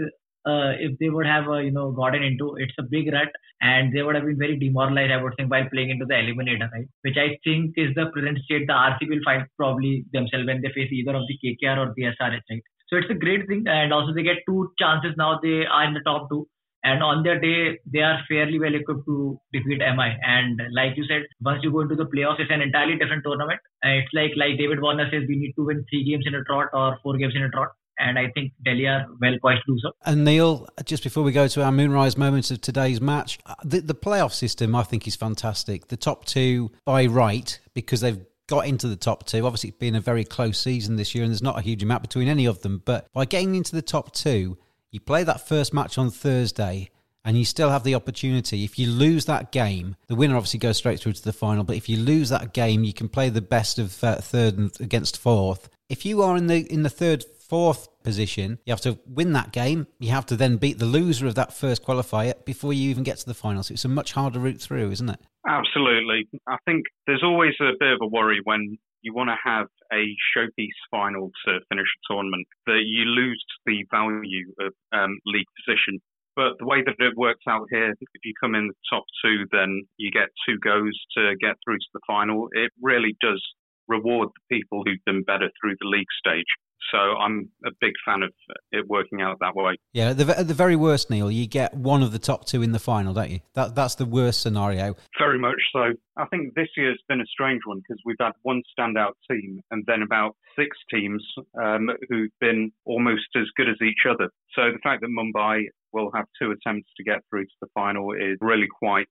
uh, 0.52 0.72
if 0.86 0.98
they 1.00 1.10
would 1.10 1.26
have 1.26 1.48
uh, 1.48 1.60
you 1.68 1.72
know 1.72 1.92
gotten 1.92 2.24
into 2.24 2.56
it's 2.58 2.80
a 2.80 2.84
big 2.96 3.12
rut 3.14 3.32
and 3.62 3.94
they 3.94 4.02
would 4.02 4.16
have 4.16 4.26
been 4.26 4.38
very 4.38 4.58
demoralized 4.58 5.12
I 5.12 5.22
would 5.22 5.36
think 5.38 5.52
while 5.52 5.68
playing 5.74 5.90
into 5.90 6.06
the 6.06 6.16
eliminator 6.16 6.70
right 6.72 6.88
which 7.02 7.18
I 7.18 7.28
think 7.44 7.74
is 7.76 7.94
the 7.96 8.08
present 8.14 8.40
state 8.46 8.68
the 8.68 8.74
RCB 8.74 9.10
will 9.10 9.26
find 9.26 9.46
probably 9.58 10.06
themselves 10.14 10.48
when 10.48 10.62
they 10.62 10.72
face 10.78 10.92
either 10.92 11.16
of 11.16 11.28
the 11.28 11.38
KKR 11.44 11.78
or 11.78 11.94
the 11.96 12.04
SRH 12.14 12.46
right 12.52 12.64
so 12.88 12.98
it's 12.98 13.12
a 13.12 13.22
great 13.26 13.48
thing 13.48 13.66
and 13.68 13.94
also 13.94 14.14
they 14.14 14.24
get 14.24 14.46
two 14.48 14.72
chances 14.80 15.14
now 15.18 15.40
they 15.42 15.66
are 15.66 15.86
in 15.86 15.94
the 15.94 16.06
top 16.12 16.30
two 16.30 16.48
And 16.88 17.04
on 17.04 17.24
their 17.24 17.40
day, 17.44 17.80
they 17.94 18.02
are 18.08 18.20
fairly 18.28 18.60
well 18.64 18.76
equipped 18.80 19.06
to 19.08 19.40
defeat 19.54 19.80
MI. 19.80 20.10
And 20.34 20.62
like 20.72 20.94
you 21.00 21.06
said, 21.10 21.24
once 21.48 21.64
you 21.64 21.72
go 21.72 21.82
into 21.86 21.96
the 22.02 22.06
playoffs, 22.06 22.40
it's 22.40 22.52
an 22.52 22.62
entirely 22.62 22.98
different 23.02 23.24
tournament. 23.24 23.60
it's 23.84 24.14
like 24.14 24.38
like 24.42 24.58
David 24.62 24.82
Warner 24.86 25.08
says, 25.12 25.24
we 25.28 25.38
need 25.42 25.54
to 25.58 25.66
win 25.70 25.84
three 25.90 26.04
games 26.10 26.26
in 26.28 26.36
a 26.36 26.44
trot 26.52 26.70
or 26.74 26.98
four 27.04 27.18
games 27.18 27.36
in 27.36 27.44
a 27.48 27.50
trot 27.50 27.74
and 28.00 28.18
I 28.20 28.30
think 28.34 28.54
Delhi 28.64 28.88
are 28.88 29.06
well 29.20 29.36
poised 29.42 29.62
to 29.66 29.74
do 29.74 29.80
so. 29.80 29.92
And 30.06 30.24
Neil, 30.24 30.68
just 30.86 31.04
before 31.04 31.24
we 31.24 31.32
go 31.32 31.48
to 31.48 31.64
our 31.64 31.72
moonrise 31.72 32.18
moments 32.18 32.52
of 32.52 32.62
today's 32.62 33.02
match, 33.02 33.40
uh, 33.46 33.56
the, 33.64 33.82
the 33.82 33.96
playoff 33.96 34.34
system 34.34 34.76
I 34.76 34.84
think 34.84 35.08
is 35.08 35.16
fantastic. 35.16 35.88
The 35.88 35.98
top 35.98 36.26
two 36.26 36.72
by 36.86 37.06
right 37.06 37.60
because 37.74 38.02
they've 38.02 38.20
got 38.48 38.66
into 38.66 38.88
the 38.88 38.96
top 38.96 39.26
two. 39.26 39.46
Obviously, 39.46 39.70
it's 39.70 39.78
been 39.78 39.96
a 39.96 40.02
very 40.02 40.24
close 40.24 40.60
season 40.60 40.96
this 40.96 41.14
year, 41.14 41.24
and 41.24 41.32
there's 41.32 41.44
not 41.44 41.60
a 41.60 41.62
huge 41.62 41.84
amount 41.84 42.02
between 42.02 42.28
any 42.28 42.46
of 42.46 42.62
them. 42.62 42.82
But 42.84 43.12
by 43.14 43.26
getting 43.26 43.56
into 43.56 43.76
the 43.76 43.82
top 43.82 44.14
two, 44.14 44.58
you 44.92 45.00
play 45.00 45.24
that 45.24 45.48
first 45.48 45.74
match 45.74 45.98
on 45.98 46.10
Thursday, 46.10 46.90
and 47.26 47.38
you 47.38 47.44
still 47.44 47.70
have 47.70 47.84
the 47.84 47.96
opportunity. 47.96 48.64
If 48.64 48.80
you 48.80 48.90
lose 48.90 49.26
that 49.26 49.52
game, 49.52 49.98
the 50.08 50.16
winner 50.16 50.38
obviously 50.38 50.60
goes 50.60 50.78
straight 50.78 51.00
through 51.00 51.14
to 51.14 51.24
the 51.24 51.34
final. 51.34 51.64
But 51.64 51.76
if 51.76 51.90
you 51.90 51.98
lose 51.98 52.30
that 52.30 52.54
game, 52.54 52.84
you 52.84 52.94
can 52.94 53.10
play 53.10 53.30
the 53.30 53.42
best 53.42 53.80
of 53.80 54.02
uh, 54.04 54.16
third 54.16 54.80
against 54.80 55.18
fourth. 55.18 55.70
If 55.90 56.06
you 56.06 56.22
are 56.22 56.38
in 56.38 56.48
the 56.48 56.66
in 56.72 56.84
the 56.84 56.90
third 56.90 57.26
fourth 57.48 57.88
position. 58.04 58.60
You 58.66 58.72
have 58.72 58.82
to 58.82 59.00
win 59.08 59.34
that 59.34 59.52
game. 59.52 59.88
You 60.00 60.12
have 60.12 60.26
to 60.28 60.36
then 60.36 60.58
beat 60.58 60.80
the 60.80 60.86
loser 60.86 61.28
of 61.28 61.36
that 61.36 61.54
first 61.54 61.84
qualifier 61.84 62.34
before 62.46 62.74
you 62.74 62.90
even 62.90 63.04
get 63.04 63.18
to 63.18 63.26
the 63.26 63.34
final. 63.34 63.64
So 63.64 63.74
it's 63.74 63.86
a 63.86 63.90
much 63.90 64.14
harder 64.14 64.40
route 64.40 64.62
through, 64.62 64.92
isn't 64.92 65.10
it? 65.10 65.20
Absolutely. 65.48 66.28
I 66.48 66.58
think 66.66 66.86
there's 67.06 67.24
always 67.24 67.54
a 67.62 67.72
bit 67.80 67.94
of 67.94 68.00
a 68.02 68.08
worry 68.08 68.42
when 68.44 68.78
you 69.02 69.14
want 69.14 69.30
to 69.30 69.38
have 69.44 69.68
a 69.94 70.16
showpiece 70.36 70.80
final 70.92 71.32
to 71.46 71.60
finish 71.70 71.88
a 71.88 72.14
tournament 72.14 72.48
that 72.66 72.84
you 72.86 73.06
lose 73.06 73.44
the 73.66 73.86
value 73.92 74.52
of 74.60 74.74
um, 74.92 75.18
league 75.26 75.48
position. 75.66 76.00
But 76.36 76.60
the 76.60 76.66
way 76.66 76.84
that 76.86 76.96
it 77.00 77.18
works 77.18 77.44
out 77.50 77.68
here, 77.72 77.92
if 77.92 78.22
you 78.24 78.34
come 78.40 78.54
in 78.54 78.68
the 78.68 78.74
top 78.92 79.04
two, 79.24 79.46
then 79.52 79.88
you 79.98 80.12
get 80.12 80.30
two 80.48 80.60
goes 80.60 80.94
to 81.18 81.34
get 81.42 81.56
through 81.64 81.78
to 81.78 81.92
the 81.94 82.02
final. 82.06 82.50
It 82.52 82.72
really 82.82 83.16
does 83.22 83.42
reward 83.88 84.30
the 84.30 84.56
people 84.56 84.84
who've 84.86 85.04
done 85.06 85.24
better 85.24 85.50
through 85.60 85.76
the 85.80 85.88
league 85.88 86.12
stage. 86.20 86.46
So 86.92 86.98
I'm 86.98 87.50
a 87.66 87.72
big 87.82 87.94
fan 88.06 88.24
of 88.24 88.32
it 88.72 88.88
working 88.88 89.22
out 89.22 89.38
that 89.42 89.56
way. 89.56 89.78
Yeah, 89.94 90.10
at 90.10 90.18
the, 90.18 90.40
at 90.40 90.48
the 90.48 90.54
very 90.54 90.76
worst, 90.76 91.10
Neil, 91.10 91.30
you 91.30 91.48
get 91.48 91.74
one 91.74 92.02
of 92.02 92.12
the 92.12 92.20
top 92.20 92.46
two 92.46 92.62
in 92.62 92.72
the 92.72 92.80
final, 92.80 93.14
don't 93.14 93.30
you? 93.30 93.40
That 93.54 93.76
that's 93.76 93.96
the 93.96 94.06
worst 94.06 94.42
scenario. 94.42 94.96
Very 95.20 95.40
much 95.40 95.60
so. 95.74 95.94
I 96.16 96.26
think 96.28 96.54
this 96.56 96.70
year's 96.78 97.02
been 97.08 97.22
a 97.22 97.26
strange 97.26 97.62
one 97.66 97.80
because 97.80 98.02
we've 98.06 98.18
had 98.20 98.32
one 98.44 98.62
standout 98.78 99.14
team 99.30 99.62
and 99.72 99.84
then 99.86 100.02
about 100.02 100.36
six 100.58 100.78
teams 100.92 101.24
um, 101.62 101.90
who've 102.10 102.32
been 102.40 102.72
almost 102.86 103.28
as 103.36 103.46
good 103.56 103.70
as 103.70 103.76
each 103.82 104.06
other. 104.10 104.30
So 104.54 104.72
the 104.72 104.80
fact 104.84 105.02
that 105.02 105.10
Mumbai 105.10 105.66
will 105.94 106.12
have 106.16 106.26
two 106.42 106.52
attempts 106.52 106.90
to 106.98 107.04
get 107.04 107.20
through 107.30 107.46
to 107.46 107.56
the 107.62 107.68
final 107.74 108.14
is 108.14 108.38
really 108.42 108.68
quite 108.68 109.08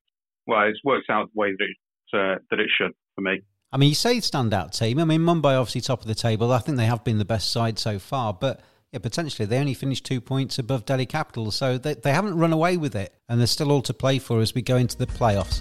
well. 0.46 0.62
It's 0.62 0.80
worked 0.84 1.10
out 1.10 1.30
the 1.34 1.40
way 1.40 1.52
that 1.52 1.64
it, 1.64 1.76
uh, 2.12 2.38
that 2.50 2.60
it 2.60 2.68
should 2.76 2.92
for 3.14 3.22
me. 3.22 3.42
I 3.76 3.78
mean, 3.78 3.90
you 3.90 3.94
say 3.94 4.16
standout 4.16 4.74
team. 4.74 4.98
I 4.98 5.04
mean, 5.04 5.20
Mumbai 5.20 5.60
obviously 5.60 5.82
top 5.82 6.00
of 6.00 6.06
the 6.06 6.14
table. 6.14 6.50
I 6.50 6.60
think 6.60 6.78
they 6.78 6.86
have 6.86 7.04
been 7.04 7.18
the 7.18 7.26
best 7.26 7.52
side 7.52 7.78
so 7.78 7.98
far, 7.98 8.32
but 8.32 8.62
yeah, 8.90 9.00
potentially 9.00 9.44
they 9.44 9.58
only 9.58 9.74
finished 9.74 10.06
two 10.06 10.18
points 10.18 10.58
above 10.58 10.86
Delhi 10.86 11.04
Capitals, 11.04 11.56
so 11.56 11.76
they, 11.76 11.92
they 11.92 12.10
haven't 12.10 12.38
run 12.38 12.54
away 12.54 12.78
with 12.78 12.96
it, 12.96 13.12
and 13.28 13.38
there's 13.38 13.50
still 13.50 13.70
all 13.70 13.82
to 13.82 13.92
play 13.92 14.18
for 14.18 14.40
as 14.40 14.54
we 14.54 14.62
go 14.62 14.78
into 14.78 14.96
the 14.96 15.06
playoffs. 15.06 15.60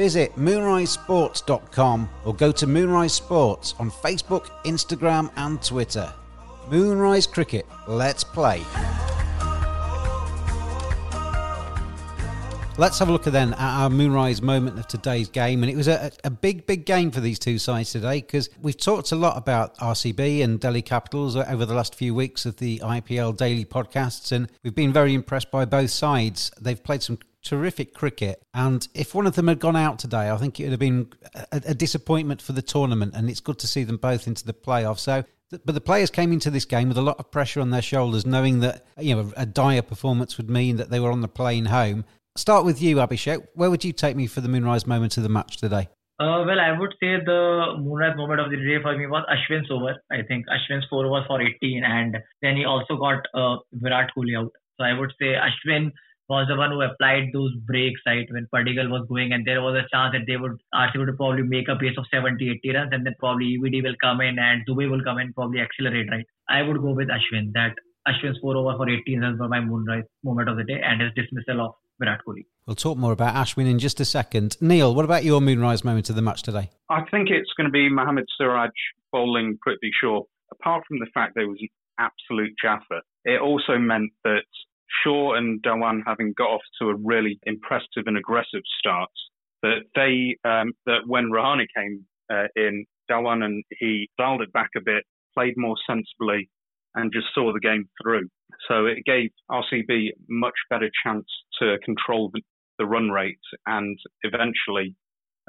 Visit 0.00 0.34
moonrisesports.com 0.36 2.08
or 2.24 2.34
go 2.34 2.50
to 2.52 2.66
Moonrise 2.66 3.12
Sports 3.12 3.74
on 3.78 3.90
Facebook, 3.90 4.46
Instagram, 4.64 5.30
and 5.36 5.62
Twitter. 5.62 6.10
Moonrise 6.70 7.26
Cricket, 7.26 7.66
let's 7.86 8.24
play. 8.24 8.62
Let's 12.80 12.98
have 13.00 13.10
a 13.10 13.12
look 13.12 13.24
then 13.24 13.52
at 13.52 13.60
our 13.60 13.90
Moonrise 13.90 14.40
moment 14.40 14.78
of 14.78 14.88
today's 14.88 15.28
game. 15.28 15.62
And 15.62 15.70
it 15.70 15.76
was 15.76 15.86
a, 15.86 16.10
a 16.24 16.30
big, 16.30 16.64
big 16.64 16.86
game 16.86 17.10
for 17.10 17.20
these 17.20 17.38
two 17.38 17.58
sides 17.58 17.92
today 17.92 18.22
because 18.22 18.48
we've 18.62 18.74
talked 18.74 19.12
a 19.12 19.16
lot 19.16 19.36
about 19.36 19.76
RCB 19.76 20.42
and 20.42 20.58
Delhi 20.58 20.80
Capitals 20.80 21.36
over 21.36 21.66
the 21.66 21.74
last 21.74 21.94
few 21.94 22.14
weeks 22.14 22.46
of 22.46 22.56
the 22.56 22.78
IPL 22.78 23.36
daily 23.36 23.66
podcasts. 23.66 24.32
And 24.32 24.50
we've 24.64 24.74
been 24.74 24.94
very 24.94 25.12
impressed 25.12 25.50
by 25.50 25.66
both 25.66 25.90
sides. 25.90 26.50
They've 26.58 26.82
played 26.82 27.02
some 27.02 27.18
terrific 27.44 27.92
cricket. 27.92 28.42
And 28.54 28.88
if 28.94 29.14
one 29.14 29.26
of 29.26 29.34
them 29.34 29.48
had 29.48 29.60
gone 29.60 29.76
out 29.76 29.98
today, 29.98 30.30
I 30.30 30.38
think 30.38 30.58
it 30.58 30.62
would 30.62 30.70
have 30.70 30.80
been 30.80 31.12
a, 31.52 31.60
a 31.66 31.74
disappointment 31.74 32.40
for 32.40 32.54
the 32.54 32.62
tournament. 32.62 33.12
And 33.14 33.28
it's 33.28 33.40
good 33.40 33.58
to 33.58 33.66
see 33.66 33.84
them 33.84 33.98
both 33.98 34.26
into 34.26 34.46
the 34.46 34.54
playoffs. 34.54 35.00
So 35.00 35.24
but 35.50 35.74
the 35.74 35.80
players 35.80 36.10
came 36.10 36.32
into 36.32 36.50
this 36.50 36.64
game 36.64 36.88
with 36.88 36.96
a 36.96 37.02
lot 37.02 37.18
of 37.18 37.30
pressure 37.30 37.60
on 37.60 37.70
their 37.70 37.82
shoulders, 37.82 38.24
knowing 38.24 38.60
that 38.60 38.86
you 38.98 39.16
know 39.16 39.32
a 39.36 39.44
dire 39.44 39.82
performance 39.82 40.36
would 40.36 40.48
mean 40.48 40.76
that 40.76 40.90
they 40.90 41.00
were 41.00 41.10
on 41.10 41.22
the 41.22 41.28
plane 41.28 41.66
home. 41.66 42.04
Start 42.40 42.64
with 42.64 42.80
you, 42.80 42.96
Abhishek. 42.96 43.48
Where 43.52 43.68
would 43.68 43.84
you 43.84 43.92
take 43.92 44.16
me 44.16 44.26
for 44.26 44.40
the 44.40 44.48
moonrise 44.48 44.86
moment 44.86 45.18
of 45.18 45.22
the 45.22 45.28
match 45.28 45.58
today? 45.58 45.90
Uh, 46.18 46.40
well, 46.48 46.58
I 46.58 46.72
would 46.72 46.94
say 46.98 47.20
the 47.22 47.76
moonrise 47.78 48.16
moment 48.16 48.40
of 48.40 48.48
the 48.50 48.56
day 48.56 48.80
for 48.80 48.96
me 48.96 49.06
was 49.06 49.26
Ashwin's 49.28 49.70
over. 49.70 49.92
I 50.10 50.22
think 50.26 50.46
Ashwin's 50.48 50.86
four 50.88 51.06
was 51.10 51.22
for 51.28 51.42
18, 51.42 51.84
and 51.84 52.16
then 52.40 52.56
he 52.56 52.64
also 52.64 52.96
got 52.96 53.20
uh, 53.34 53.58
Virat 53.74 54.12
Kohli 54.16 54.38
out. 54.38 54.50
So 54.78 54.86
I 54.86 54.98
would 54.98 55.12
say 55.20 55.36
Ashwin 55.36 55.92
was 56.30 56.48
the 56.48 56.56
one 56.56 56.70
who 56.70 56.80
applied 56.80 57.28
those 57.34 57.52
brakes, 57.66 58.00
right 58.06 58.26
when 58.30 58.48
Padikkal 58.54 58.88
was 58.88 59.04
going, 59.06 59.32
and 59.32 59.44
there 59.44 59.60
was 59.60 59.76
a 59.76 59.84
chance 59.94 60.16
that 60.16 60.24
they 60.26 60.38
would 60.38 60.56
RCB 60.74 60.96
would 60.96 61.16
probably 61.18 61.42
make 61.42 61.68
a 61.68 61.76
pace 61.76 61.98
of 61.98 62.06
70, 62.10 62.40
80 62.64 62.72
runs, 62.72 62.92
and 62.94 63.04
then 63.04 63.16
probably 63.18 63.60
ABD 63.60 63.84
will 63.84 64.00
come 64.02 64.22
in 64.22 64.38
and 64.38 64.64
Dubey 64.66 64.88
will 64.90 65.04
come 65.04 65.18
in, 65.18 65.34
probably 65.34 65.60
accelerate 65.60 66.08
right. 66.10 66.24
I 66.48 66.62
would 66.62 66.80
go 66.80 66.92
with 66.94 67.08
Ashwin. 67.08 67.52
That 67.52 67.76
Ashwin's 68.08 68.40
four 68.40 68.56
over 68.56 68.78
for 68.78 68.88
18 68.88 69.20
runs 69.20 69.38
were 69.38 69.48
my 69.48 69.60
moonrise 69.60 70.08
moment 70.24 70.48
of 70.48 70.56
the 70.56 70.64
day, 70.64 70.80
and 70.82 71.02
his 71.02 71.12
dismissal 71.14 71.60
of 71.66 71.74
Virat 72.00 72.20
Kohli. 72.26 72.46
We'll 72.66 72.76
talk 72.76 72.98
more 72.98 73.12
about 73.12 73.34
Ashwin 73.34 73.70
in 73.70 73.78
just 73.78 74.00
a 74.00 74.04
second. 74.04 74.56
Neil, 74.60 74.94
what 74.94 75.04
about 75.04 75.24
your 75.24 75.40
moonrise 75.40 75.84
moment 75.84 76.10
of 76.10 76.16
the 76.16 76.22
match 76.22 76.42
today? 76.42 76.70
I 76.88 77.02
think 77.10 77.28
it's 77.30 77.50
going 77.56 77.66
to 77.66 77.70
be 77.70 77.88
Mohammad 77.88 78.26
Siraj 78.36 78.70
bowling 79.12 79.58
Prithvi 79.66 79.90
Shaw. 80.00 80.22
Apart 80.52 80.84
from 80.88 80.98
the 80.98 81.06
fact 81.12 81.34
there 81.34 81.48
was 81.48 81.58
an 81.60 81.68
absolute 81.98 82.54
jaffa, 82.62 83.02
it 83.24 83.40
also 83.40 83.78
meant 83.78 84.10
that 84.24 84.42
Shaw 85.04 85.34
and 85.34 85.62
Dhawan 85.62 86.00
having 86.06 86.32
got 86.36 86.48
off 86.48 86.62
to 86.80 86.88
a 86.88 86.94
really 86.94 87.38
impressive 87.44 88.06
and 88.06 88.16
aggressive 88.16 88.62
start, 88.78 89.10
that 89.62 89.82
they 89.94 90.36
um, 90.48 90.72
that 90.86 91.06
when 91.06 91.30
Rahane 91.30 91.66
came 91.76 92.04
uh, 92.30 92.46
in, 92.56 92.86
Dhawan 93.10 93.44
and 93.44 93.64
he 93.78 94.08
dialed 94.18 94.42
it 94.42 94.52
back 94.52 94.70
a 94.76 94.80
bit, 94.80 95.04
played 95.34 95.54
more 95.56 95.76
sensibly, 95.86 96.48
and 96.94 97.12
just 97.12 97.26
saw 97.34 97.52
the 97.52 97.60
game 97.60 97.88
through. 98.02 98.28
So 98.68 98.86
it 98.86 99.04
gave 99.04 99.30
RCB 99.50 100.08
much 100.28 100.54
better 100.68 100.90
chance 101.04 101.26
to 101.60 101.78
control 101.84 102.30
the, 102.32 102.42
the 102.78 102.86
run 102.86 103.10
rate 103.10 103.38
and 103.66 103.98
eventually 104.22 104.94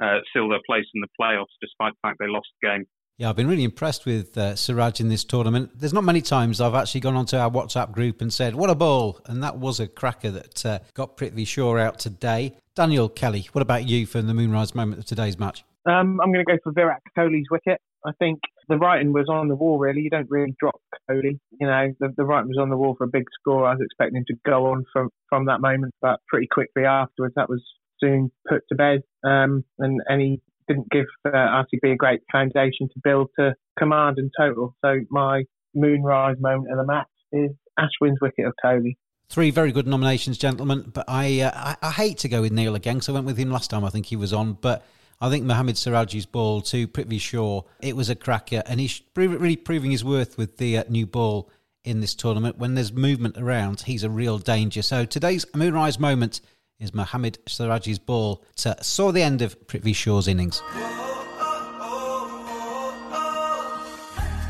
uh, 0.02 0.18
seal 0.32 0.48
their 0.48 0.60
place 0.66 0.86
in 0.94 1.00
the 1.00 1.08
playoffs, 1.20 1.54
despite 1.60 1.92
the 1.92 2.08
fact 2.08 2.16
they 2.18 2.28
lost 2.28 2.48
the 2.60 2.68
game. 2.68 2.86
Yeah, 3.18 3.28
I've 3.28 3.36
been 3.36 3.46
really 3.46 3.64
impressed 3.64 4.06
with 4.06 4.36
uh, 4.38 4.56
Siraj 4.56 4.98
in 4.98 5.08
this 5.08 5.22
tournament. 5.22 5.70
There's 5.74 5.92
not 5.92 6.02
many 6.02 6.22
times 6.22 6.60
I've 6.60 6.74
actually 6.74 7.02
gone 7.02 7.14
onto 7.14 7.36
our 7.36 7.50
WhatsApp 7.50 7.92
group 7.92 8.20
and 8.20 8.32
said, 8.32 8.54
"What 8.54 8.70
a 8.70 8.74
ball!" 8.74 9.20
and 9.26 9.42
that 9.42 9.58
was 9.58 9.80
a 9.80 9.86
cracker 9.86 10.30
that 10.30 10.66
uh, 10.66 10.78
got 10.94 11.16
Prithvi 11.16 11.46
Shaw 11.46 11.76
out 11.76 11.98
today. 11.98 12.56
Daniel 12.74 13.08
Kelly, 13.08 13.48
what 13.52 13.60
about 13.60 13.86
you 13.86 14.06
for 14.06 14.22
the 14.22 14.32
moonrise 14.32 14.74
moment 14.74 14.98
of 14.98 15.04
today's 15.04 15.38
match? 15.38 15.62
Um, 15.84 16.20
I'm 16.22 16.32
going 16.32 16.44
to 16.44 16.52
go 16.52 16.58
for 16.64 16.72
Virat 16.72 17.02
Kohli's 17.16 17.48
wicket. 17.50 17.80
I 18.04 18.12
think 18.18 18.40
the 18.68 18.76
writing 18.76 19.12
was 19.12 19.26
on 19.28 19.48
the 19.48 19.54
wall. 19.54 19.78
Really, 19.78 20.02
you 20.02 20.10
don't 20.10 20.30
really 20.30 20.54
drop 20.58 20.80
Kohli. 21.10 21.38
You 21.60 21.66
know, 21.66 21.92
the, 22.00 22.12
the 22.16 22.24
writing 22.24 22.48
was 22.48 22.58
on 22.60 22.70
the 22.70 22.76
wall 22.76 22.94
for 22.96 23.04
a 23.04 23.08
big 23.08 23.24
score. 23.40 23.66
I 23.66 23.72
was 23.72 23.80
expecting 23.82 24.24
to 24.28 24.34
go 24.46 24.66
on 24.66 24.84
from 24.92 25.10
from 25.28 25.46
that 25.46 25.60
moment, 25.60 25.94
but 26.00 26.20
pretty 26.28 26.48
quickly 26.50 26.84
afterwards, 26.84 27.34
that 27.36 27.48
was 27.48 27.62
soon 28.00 28.30
put 28.48 28.62
to 28.68 28.74
bed. 28.74 29.00
Um, 29.24 29.64
and 29.78 30.00
any 30.10 30.40
didn't 30.68 30.90
give 30.90 31.06
uh, 31.26 31.30
RCB 31.30 31.92
a 31.92 31.96
great 31.96 32.20
foundation 32.30 32.88
to 32.88 33.00
build 33.02 33.30
to 33.38 33.54
command 33.78 34.18
and 34.18 34.30
total. 34.38 34.74
So 34.84 35.00
my 35.10 35.44
moonrise 35.74 36.36
moment 36.38 36.70
of 36.70 36.78
the 36.78 36.86
match 36.86 37.08
is 37.32 37.50
Ashwin's 37.78 38.20
wicket 38.20 38.46
of 38.46 38.54
Kohli. 38.64 38.96
Three 39.28 39.50
very 39.50 39.72
good 39.72 39.86
nominations, 39.86 40.36
gentlemen. 40.36 40.90
But 40.92 41.06
I, 41.08 41.40
uh, 41.40 41.50
I, 41.54 41.88
I 41.88 41.90
hate 41.90 42.18
to 42.18 42.28
go 42.28 42.42
with 42.42 42.52
Neil 42.52 42.74
again 42.74 42.96
because 42.96 43.08
I 43.08 43.12
went 43.12 43.26
with 43.26 43.38
him 43.38 43.50
last 43.50 43.70
time. 43.70 43.84
I 43.84 43.90
think 43.90 44.06
he 44.06 44.16
was 44.16 44.32
on, 44.32 44.54
but. 44.54 44.84
I 45.22 45.30
think 45.30 45.44
Mohammad 45.44 45.76
Siraj's 45.76 46.26
ball 46.26 46.62
to 46.62 46.88
Prithvi 46.88 47.20
Shaw, 47.20 47.62
it 47.80 47.94
was 47.94 48.10
a 48.10 48.16
cracker, 48.16 48.60
and 48.66 48.80
he's 48.80 49.02
really 49.14 49.54
proving 49.54 49.92
his 49.92 50.04
worth 50.04 50.36
with 50.36 50.56
the 50.56 50.78
uh, 50.78 50.84
new 50.88 51.06
ball 51.06 51.48
in 51.84 52.00
this 52.00 52.16
tournament. 52.16 52.58
When 52.58 52.74
there's 52.74 52.92
movement 52.92 53.38
around, 53.38 53.82
he's 53.82 54.02
a 54.02 54.10
real 54.10 54.38
danger. 54.38 54.82
So 54.82 55.04
today's 55.04 55.46
Moonrise 55.54 56.00
moment 56.00 56.40
is 56.80 56.92
Mohamed 56.92 57.38
Siraj's 57.46 58.00
ball 58.00 58.42
to 58.56 58.76
saw 58.82 59.12
the 59.12 59.22
end 59.22 59.42
of 59.42 59.56
Prithvi 59.68 59.94
Shaw's 59.94 60.26
innings. 60.26 60.60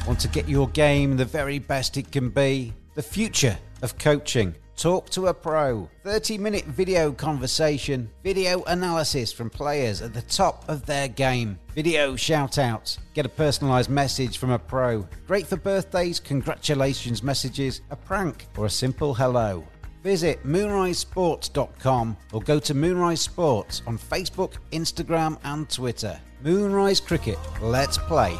Want 0.06 0.20
to 0.20 0.28
get 0.28 0.48
your 0.48 0.68
game 0.70 1.18
the 1.18 1.26
very 1.26 1.58
best 1.58 1.98
it 1.98 2.10
can 2.10 2.30
be? 2.30 2.72
The 2.94 3.02
future 3.02 3.58
of 3.82 3.98
coaching. 3.98 4.54
Talk 4.76 5.10
to 5.10 5.26
a 5.28 5.34
pro. 5.34 5.88
30 6.02 6.38
minute 6.38 6.64
video 6.64 7.12
conversation, 7.12 8.10
video 8.22 8.62
analysis 8.64 9.32
from 9.32 9.50
players 9.50 10.02
at 10.02 10.14
the 10.14 10.22
top 10.22 10.68
of 10.68 10.86
their 10.86 11.08
game, 11.08 11.58
video 11.74 12.16
shout 12.16 12.58
outs, 12.58 12.98
get 13.14 13.26
a 13.26 13.28
personalised 13.28 13.88
message 13.88 14.38
from 14.38 14.50
a 14.50 14.58
pro. 14.58 15.06
Great 15.26 15.46
for 15.46 15.56
birthdays, 15.56 16.18
congratulations 16.18 17.22
messages, 17.22 17.82
a 17.90 17.96
prank, 17.96 18.46
or 18.56 18.66
a 18.66 18.70
simple 18.70 19.14
hello. 19.14 19.64
Visit 20.02 20.44
moonrisesports.com 20.44 22.16
or 22.32 22.40
go 22.40 22.58
to 22.58 22.74
Moonrise 22.74 23.20
Sports 23.20 23.82
on 23.86 23.96
Facebook, 23.96 24.54
Instagram, 24.72 25.38
and 25.44 25.70
Twitter. 25.70 26.20
Moonrise 26.42 27.00
Cricket, 27.00 27.38
let's 27.60 27.98
play. 27.98 28.36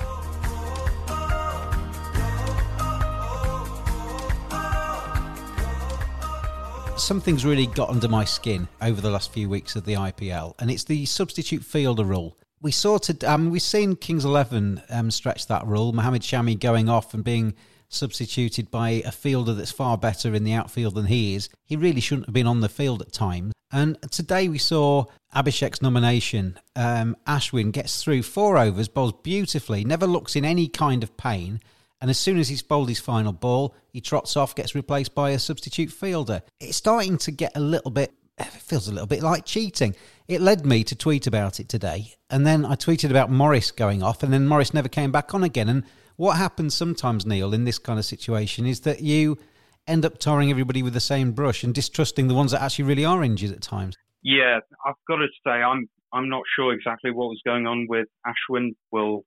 Something's 7.03 7.45
really 7.45 7.67
got 7.67 7.91
under 7.91 8.07
my 8.07 8.25
skin 8.25 8.69
over 8.81 9.01
the 9.01 9.11
last 9.11 9.33
few 9.33 9.49
weeks 9.49 9.75
of 9.75 9.85
the 9.85 9.95
IPL, 9.95 10.55
and 10.61 10.71
it's 10.71 10.85
the 10.85 11.05
substitute 11.05 11.65
fielder 11.65 12.05
rule. 12.05 12.39
We 12.63 12.71
saw 12.71 12.97
to, 12.99 13.19
um, 13.31 13.51
we've 13.51 13.61
seen 13.61 13.97
Kings 13.97 14.25
Eleven 14.25 14.81
um, 14.89 15.11
stretch 15.11 15.49
that 15.49 15.67
rule. 15.67 15.93
Mohamed 15.93 16.23
Shami 16.23 16.59
going 16.59 16.89
off 16.89 17.13
and 17.13 17.25
being 17.25 17.55
substituted 17.89 18.71
by 18.71 19.03
a 19.05 19.11
fielder 19.11 19.53
that's 19.53 19.73
far 19.73 19.99
better 19.99 20.33
in 20.33 20.45
the 20.45 20.53
outfield 20.53 20.95
than 20.95 21.07
he 21.07 21.35
is. 21.35 21.49
He 21.65 21.75
really 21.75 22.01
shouldn't 22.01 22.29
have 22.29 22.35
been 22.35 22.47
on 22.47 22.61
the 22.61 22.69
field 22.69 23.03
at 23.03 23.13
times. 23.13 23.53
And 23.73 23.99
today 24.13 24.49
we 24.49 24.59
saw 24.59 25.07
Abhishek's 25.35 25.83
nomination. 25.83 26.57
Um, 26.77 27.17
Ashwin 27.27 27.73
gets 27.73 28.01
through 28.01 28.23
four 28.23 28.57
overs, 28.57 28.87
bowls 28.87 29.15
beautifully, 29.25 29.85
never 29.85 30.07
looks 30.07 30.37
in 30.37 30.45
any 30.45 30.69
kind 30.69 31.03
of 31.03 31.17
pain. 31.17 31.61
And 32.03 32.11
as 32.11 32.19
soon 32.19 32.37
as 32.37 32.49
he's 32.49 32.63
bowled 32.63 32.89
his 32.89 32.99
final 32.99 33.33
ball, 33.33 33.77
he 33.93 34.01
trots 34.01 34.37
off, 34.37 34.57
gets 34.57 34.75
replaced 34.75 35.15
by 35.15 35.31
a 35.31 35.39
substitute 35.39 35.93
fielder. 35.93 36.43
It's 36.59 36.77
starting 36.77 37.17
to 37.19 37.31
get 37.31 37.53
a 37.55 37.61
little 37.61 37.93
bit, 37.93 38.13
it 38.39 38.47
feels 38.47 38.89
a 38.89 38.93
little 38.93 39.07
bit 39.07 39.23
like 39.23 39.45
cheating. 39.45 39.95
It 40.27 40.41
led 40.41 40.67
me 40.67 40.83
to 40.83 40.97
tweet 40.97 41.29
about 41.29 41.61
it 41.61 41.69
today. 41.69 42.15
And 42.29 42.45
then 42.45 42.67
I 42.67 42.75
tweeted 42.75 43.11
about 43.11 43.31
Morris 43.31 43.71
going 43.71 44.03
off, 44.03 44.25
and 44.25 44.33
then 44.33 44.49
Morris 44.49 44.75
never 44.75 44.89
came 44.89 45.13
back 45.13 45.33
on 45.33 45.45
again. 45.45 45.69
And 45.69 45.85
what 46.17 46.39
happens 46.39 46.75
sometimes, 46.75 47.25
Neil, 47.25 47.55
in 47.55 47.65
this 47.65 47.79
kind 47.79 48.01
of 48.01 48.05
situation 48.05 48.67
is 48.67 48.81
that 48.81 49.01
you 49.01 49.39
end 49.87 50.05
up 50.05 50.19
tarring 50.19 50.51
everybody 50.51 50.83
with 50.83 50.95
the 50.95 51.01
same 51.01 51.31
brush 51.31 51.63
and 51.63 51.73
distrusting 51.73 52.27
the 52.27 52.35
ones 52.35 52.51
that 52.51 52.63
actually 52.63 52.87
really 52.87 53.05
are 53.05 53.23
injured 53.23 53.53
at 53.53 53.63
times. 53.63 53.97
Yeah, 54.25 54.59
I've 54.85 54.95
got 55.07 55.19
to 55.19 55.29
say, 55.47 55.51
I'm 55.51 55.89
I'm 56.13 56.29
not 56.29 56.43
sure 56.57 56.75
exactly 56.75 57.13
what 57.13 57.29
was 57.29 57.41
going 57.45 57.67
on 57.67 57.87
with 57.89 58.09
Ashwin. 58.27 58.71
We'll 58.91 59.25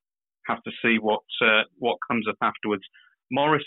have 0.48 0.64
to 0.64 0.72
see 0.82 0.98
what 1.00 1.24
uh, 1.42 1.64
what 1.78 1.98
comes 2.08 2.28
up 2.28 2.38
afterwards. 2.42 2.84
Morris, 3.32 3.64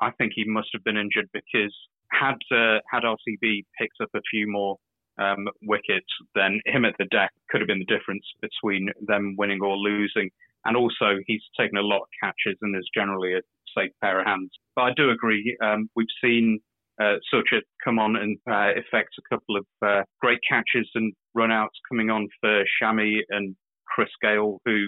I 0.00 0.10
think 0.18 0.32
he 0.34 0.44
must 0.44 0.68
have 0.72 0.84
been 0.84 0.96
injured 0.96 1.28
because 1.32 1.74
had 2.10 2.38
uh, 2.50 2.78
had 2.90 3.02
RCB 3.02 3.64
picked 3.78 4.00
up 4.02 4.10
a 4.14 4.20
few 4.30 4.50
more 4.50 4.76
um, 5.18 5.48
wickets, 5.62 6.08
then 6.34 6.60
him 6.66 6.84
at 6.84 6.94
the 6.98 7.06
deck 7.06 7.30
could 7.50 7.60
have 7.60 7.68
been 7.68 7.84
the 7.86 7.96
difference 7.96 8.24
between 8.40 8.88
them 9.06 9.34
winning 9.38 9.60
or 9.62 9.76
losing. 9.76 10.30
And 10.64 10.76
also, 10.76 11.18
he's 11.26 11.42
taken 11.58 11.76
a 11.76 11.82
lot 11.82 12.02
of 12.02 12.08
catches 12.22 12.56
and 12.62 12.76
is 12.76 12.88
generally 12.94 13.34
a 13.34 13.40
safe 13.76 13.90
pair 14.00 14.20
of 14.20 14.26
hands. 14.26 14.50
But 14.76 14.82
I 14.82 14.92
do 14.96 15.10
agree. 15.10 15.56
Um, 15.62 15.88
we've 15.96 16.06
seen 16.22 16.60
uh, 17.00 17.16
Suchith 17.32 17.66
come 17.84 17.98
on 17.98 18.16
and 18.16 18.38
uh, 18.48 18.78
effect 18.78 19.10
a 19.18 19.34
couple 19.34 19.56
of 19.56 19.66
uh, 19.84 20.02
great 20.20 20.38
catches 20.48 20.88
and 20.94 21.12
runouts 21.36 21.80
coming 21.88 22.10
on 22.10 22.28
for 22.40 22.62
Shami 22.80 23.20
and 23.30 23.56
Chris 23.86 24.10
Gayle, 24.22 24.60
who 24.64 24.86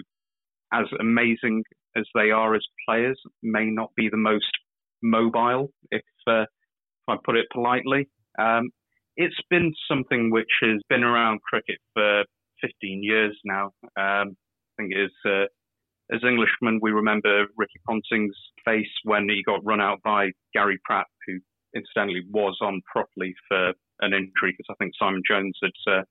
as 0.73 0.85
amazing 0.99 1.63
as 1.95 2.05
they 2.13 2.31
are 2.31 2.55
as 2.55 2.65
players, 2.87 3.19
may 3.41 3.65
not 3.65 3.89
be 3.95 4.09
the 4.09 4.17
most 4.17 4.51
mobile, 5.01 5.71
if, 5.91 6.03
uh, 6.27 6.41
if 6.41 6.47
I 7.07 7.15
put 7.23 7.37
it 7.37 7.47
politely. 7.51 8.09
Um, 8.37 8.69
it's 9.15 9.39
been 9.49 9.73
something 9.89 10.29
which 10.31 10.51
has 10.61 10.81
been 10.89 11.03
around 11.03 11.41
cricket 11.41 11.77
for 11.93 12.23
15 12.61 13.03
years 13.03 13.37
now. 13.45 13.65
Um, 13.97 14.35
I 14.35 14.73
think 14.77 14.93
it 14.93 14.99
is, 14.99 15.11
uh, 15.25 15.45
as 16.13 16.23
Englishmen, 16.23 16.79
we 16.81 16.91
remember 16.91 17.45
Ricky 17.55 17.79
Ponting's 17.87 18.35
face 18.65 18.91
when 19.03 19.27
he 19.29 19.41
got 19.45 19.65
run 19.65 19.81
out 19.81 20.01
by 20.03 20.31
Gary 20.53 20.79
Pratt, 20.83 21.07
who 21.25 21.39
incidentally 21.75 22.23
was 22.31 22.57
on 22.61 22.81
properly 22.91 23.33
for 23.47 23.73
an 24.01 24.13
injury 24.13 24.51
because 24.51 24.67
I 24.69 24.75
think 24.79 24.93
Simon 24.99 25.21
Jones 25.27 25.57
had 25.61 25.91
uh, 25.91 26.01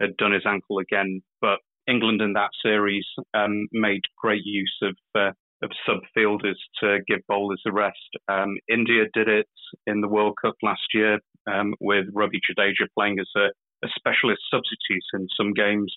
had 0.00 0.16
done 0.16 0.32
his 0.32 0.44
ankle 0.46 0.78
again. 0.78 1.22
But 1.40 1.58
England 1.88 2.20
in 2.20 2.32
that 2.34 2.50
series 2.62 3.04
um, 3.34 3.68
made 3.72 4.02
great 4.20 4.42
use 4.44 4.76
of 4.82 4.96
uh, 5.14 5.32
of 5.62 5.70
sub 5.86 6.00
fielders 6.14 6.62
to 6.80 6.98
give 7.08 7.20
bowlers 7.28 7.62
a 7.66 7.72
rest. 7.72 8.10
Um, 8.28 8.56
India 8.68 9.04
did 9.14 9.28
it 9.28 9.48
in 9.86 10.00
the 10.00 10.08
World 10.08 10.36
Cup 10.40 10.54
last 10.62 10.86
year 10.92 11.18
um, 11.46 11.74
with 11.80 12.06
Ravi 12.12 12.40
Jadeja 12.40 12.86
playing 12.96 13.18
as 13.18 13.28
a, 13.36 13.46
a, 13.84 13.88
specialist 13.96 14.42
substitute 14.50 15.04
in 15.14 15.26
some 15.36 15.52
games, 15.52 15.94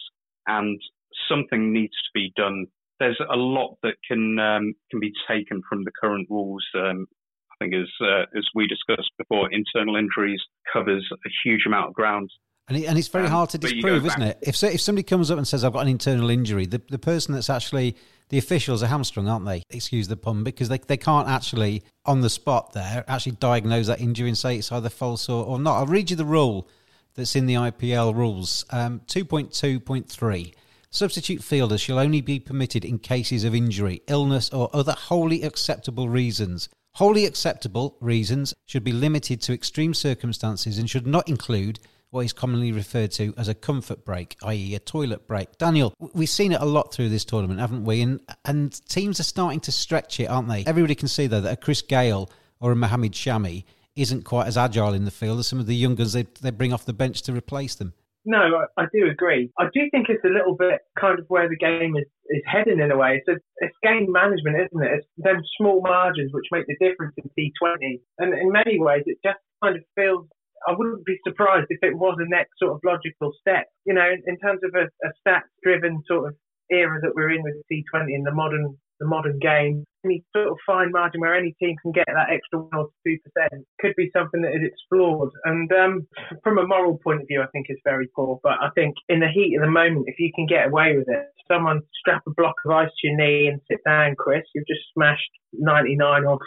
and 0.47 0.79
something 1.27 1.73
needs 1.73 1.93
to 1.93 2.09
be 2.13 2.31
done. 2.35 2.67
There's 2.99 3.19
a 3.29 3.35
lot 3.35 3.77
that 3.83 3.95
can 4.07 4.39
um, 4.39 4.73
can 4.91 4.99
be 4.99 5.13
taken 5.27 5.61
from 5.67 5.83
the 5.83 5.91
current 5.99 6.27
rules. 6.29 6.65
Um, 6.75 7.07
I 7.51 7.65
think, 7.65 7.73
as 7.75 7.89
uh, 8.01 8.23
as 8.37 8.47
we 8.55 8.67
discussed 8.67 9.11
before, 9.17 9.49
internal 9.51 9.95
injuries 9.95 10.41
covers 10.71 11.07
a 11.11 11.29
huge 11.43 11.65
amount 11.65 11.89
of 11.89 11.93
ground. 11.93 12.29
And, 12.69 12.77
it, 12.77 12.85
and 12.85 12.97
it's 12.97 13.07
very 13.07 13.25
um, 13.25 13.31
hard 13.31 13.49
to 13.49 13.57
disprove, 13.57 14.05
isn't 14.05 14.21
it? 14.21 14.37
If 14.41 14.63
if 14.63 14.79
somebody 14.79 15.03
comes 15.03 15.31
up 15.31 15.37
and 15.37 15.47
says 15.47 15.63
I've 15.65 15.73
got 15.73 15.81
an 15.81 15.87
internal 15.87 16.29
injury, 16.29 16.67
the, 16.67 16.81
the 16.89 16.99
person 16.99 17.33
that's 17.33 17.49
actually 17.49 17.95
the 18.29 18.37
officials 18.37 18.83
are 18.83 18.87
hamstrung, 18.87 19.27
aren't 19.27 19.45
they? 19.45 19.63
Excuse 19.71 20.07
the 20.07 20.15
pun, 20.15 20.43
because 20.43 20.69
they, 20.69 20.77
they 20.77 20.97
can't 20.97 21.27
actually 21.27 21.83
on 22.05 22.21
the 22.21 22.29
spot 22.29 22.73
there 22.73 23.03
actually 23.07 23.33
diagnose 23.33 23.87
that 23.87 23.99
injury 23.99 24.29
and 24.29 24.37
say 24.37 24.55
it's 24.55 24.71
either 24.71 24.89
false 24.89 25.27
or, 25.27 25.43
or 25.43 25.59
not. 25.59 25.77
I'll 25.77 25.87
read 25.87 26.11
you 26.11 26.15
the 26.15 26.25
rule 26.25 26.69
that's 27.15 27.35
in 27.35 27.47
the 27.47 27.55
IPL 27.55 28.15
rules. 28.15 28.65
Um, 28.69 29.01
2.2.3. 29.07 30.53
Substitute 30.91 31.43
fielders 31.43 31.81
shall 31.81 31.99
only 31.99 32.21
be 32.21 32.39
permitted 32.39 32.85
in 32.85 32.99
cases 32.99 33.43
of 33.43 33.53
injury, 33.53 34.01
illness, 34.07 34.49
or 34.51 34.69
other 34.73 34.93
wholly 34.93 35.43
acceptable 35.43 36.07
reasons. 36.07 36.69
Wholly 36.93 37.25
acceptable 37.25 37.97
reasons 37.99 38.53
should 38.65 38.83
be 38.83 38.91
limited 38.91 39.41
to 39.41 39.53
extreme 39.53 39.93
circumstances 39.93 40.77
and 40.77 40.89
should 40.89 41.05
not 41.05 41.29
include 41.29 41.79
what 42.11 42.25
is 42.25 42.33
commonly 42.33 42.71
referred 42.71 43.11
to 43.11 43.33
as 43.37 43.47
a 43.47 43.53
comfort 43.53 44.03
break, 44.03 44.35
i.e., 44.43 44.75
a 44.75 44.79
toilet 44.79 45.27
break. 45.27 45.57
Daniel, 45.57 45.93
we've 46.13 46.29
seen 46.29 46.51
it 46.51 46.61
a 46.61 46.65
lot 46.65 46.93
through 46.93 47.09
this 47.09 47.23
tournament, 47.23 47.59
haven't 47.59 47.85
we? 47.85 48.01
And 48.01 48.19
and 48.45 48.87
teams 48.89 49.19
are 49.19 49.23
starting 49.23 49.59
to 49.61 49.71
stretch 49.71 50.19
it, 50.19 50.25
aren't 50.25 50.47
they? 50.47 50.63
Everybody 50.65 50.95
can 50.95 51.07
see 51.07 51.27
though 51.27 51.41
that 51.41 51.53
a 51.53 51.57
Chris 51.57 51.81
Gayle 51.81 52.29
or 52.59 52.71
a 52.71 52.75
Mohamed 52.75 53.13
Shami 53.13 53.63
isn't 53.95 54.23
quite 54.23 54.47
as 54.47 54.57
agile 54.57 54.93
in 54.93 55.05
the 55.05 55.11
field 55.11 55.39
as 55.39 55.47
some 55.47 55.59
of 55.59 55.65
the 55.65 55.75
young 55.75 55.95
they, 55.95 56.25
they 56.41 56.51
bring 56.51 56.73
off 56.73 56.85
the 56.85 56.93
bench 56.93 57.21
to 57.23 57.33
replace 57.33 57.75
them. 57.75 57.93
No, 58.25 58.37
I, 58.37 58.83
I, 58.83 58.85
do 58.93 59.09
agree. 59.09 59.49
I 59.57 59.65
do 59.73 59.89
think 59.91 60.07
it's 60.09 60.23
a 60.23 60.29
little 60.29 60.55
bit 60.55 60.81
kind 60.99 61.19
of 61.19 61.25
where 61.29 61.49
the 61.49 61.55
game 61.55 61.95
is, 61.95 62.05
is 62.29 62.43
heading 62.45 62.79
in 62.79 62.91
a 62.91 62.97
way. 62.97 63.19
It's, 63.19 63.27
a, 63.27 63.41
it's 63.57 63.75
game 63.81 64.11
management, 64.11 64.57
isn't 64.57 64.83
it? 64.85 64.91
It's 64.99 65.07
them 65.17 65.41
small 65.57 65.81
margins 65.81 66.31
which 66.33 66.45
make 66.51 66.65
the 66.67 66.75
difference 66.79 67.15
in 67.17 67.29
T20. 67.29 68.01
And 68.19 68.33
in 68.33 68.51
many 68.51 68.79
ways, 68.79 69.03
it 69.05 69.17
just 69.23 69.39
kind 69.63 69.77
of 69.77 69.83
feels 69.95 70.27
I 70.67 70.73
wouldn't 70.77 71.05
be 71.05 71.17
surprised 71.27 71.67
if 71.69 71.79
it 71.81 71.97
was 71.97 72.17
a 72.19 72.29
next 72.29 72.51
sort 72.59 72.73
of 72.73 72.79
logical 72.83 73.31
step. 73.39 73.65
You 73.85 73.93
know, 73.93 74.05
in, 74.09 74.21
in 74.27 74.37
terms 74.39 74.61
of 74.63 74.71
a, 74.75 74.85
a 75.07 75.11
stats-driven 75.21 76.03
sort 76.07 76.29
of 76.29 76.35
era 76.69 76.99
that 77.01 77.15
we're 77.15 77.31
in 77.31 77.43
with 77.43 77.55
T20 77.71 78.13
in 78.13 78.23
the 78.23 78.31
modern 78.31 78.77
the 78.99 79.07
modern 79.07 79.39
game, 79.39 79.85
any 80.05 80.23
sort 80.35 80.49
of 80.49 80.57
fine 80.65 80.91
margin 80.91 81.21
where 81.21 81.35
any 81.35 81.55
team 81.61 81.75
can 81.81 81.91
get 81.91 82.05
that 82.07 82.29
extra 82.29 82.59
one 82.59 82.69
or 82.77 82.89
two 83.05 83.17
percent 83.23 83.65
could 83.79 83.93
be 83.95 84.11
something 84.13 84.41
that 84.41 84.51
is 84.51 84.61
explored. 84.63 85.29
And 85.45 85.71
um, 85.71 86.07
from 86.43 86.57
a 86.57 86.67
moral 86.67 86.99
point 87.03 87.21
of 87.21 87.27
view, 87.27 87.41
I 87.41 87.47
think 87.47 87.67
it's 87.69 87.81
very 87.83 88.09
poor. 88.15 88.39
But 88.43 88.59
I 88.61 88.69
think 88.75 88.95
in 89.07 89.19
the 89.19 89.29
heat 89.33 89.55
of 89.55 89.61
the 89.61 89.71
moment, 89.71 90.05
if 90.07 90.19
you 90.19 90.31
can 90.35 90.45
get 90.45 90.67
away 90.67 90.97
with 90.97 91.07
it, 91.07 91.25
someone 91.51 91.81
strap 91.97 92.23
a 92.27 92.31
block 92.35 92.55
of 92.65 92.71
ice 92.71 92.89
to 92.89 93.07
your 93.07 93.17
knee 93.17 93.47
and 93.47 93.61
sit 93.69 93.79
down, 93.85 94.15
Chris, 94.17 94.43
you've 94.53 94.67
just 94.67 94.81
smashed 94.93 95.31
99 95.53 96.25
of 96.25 96.39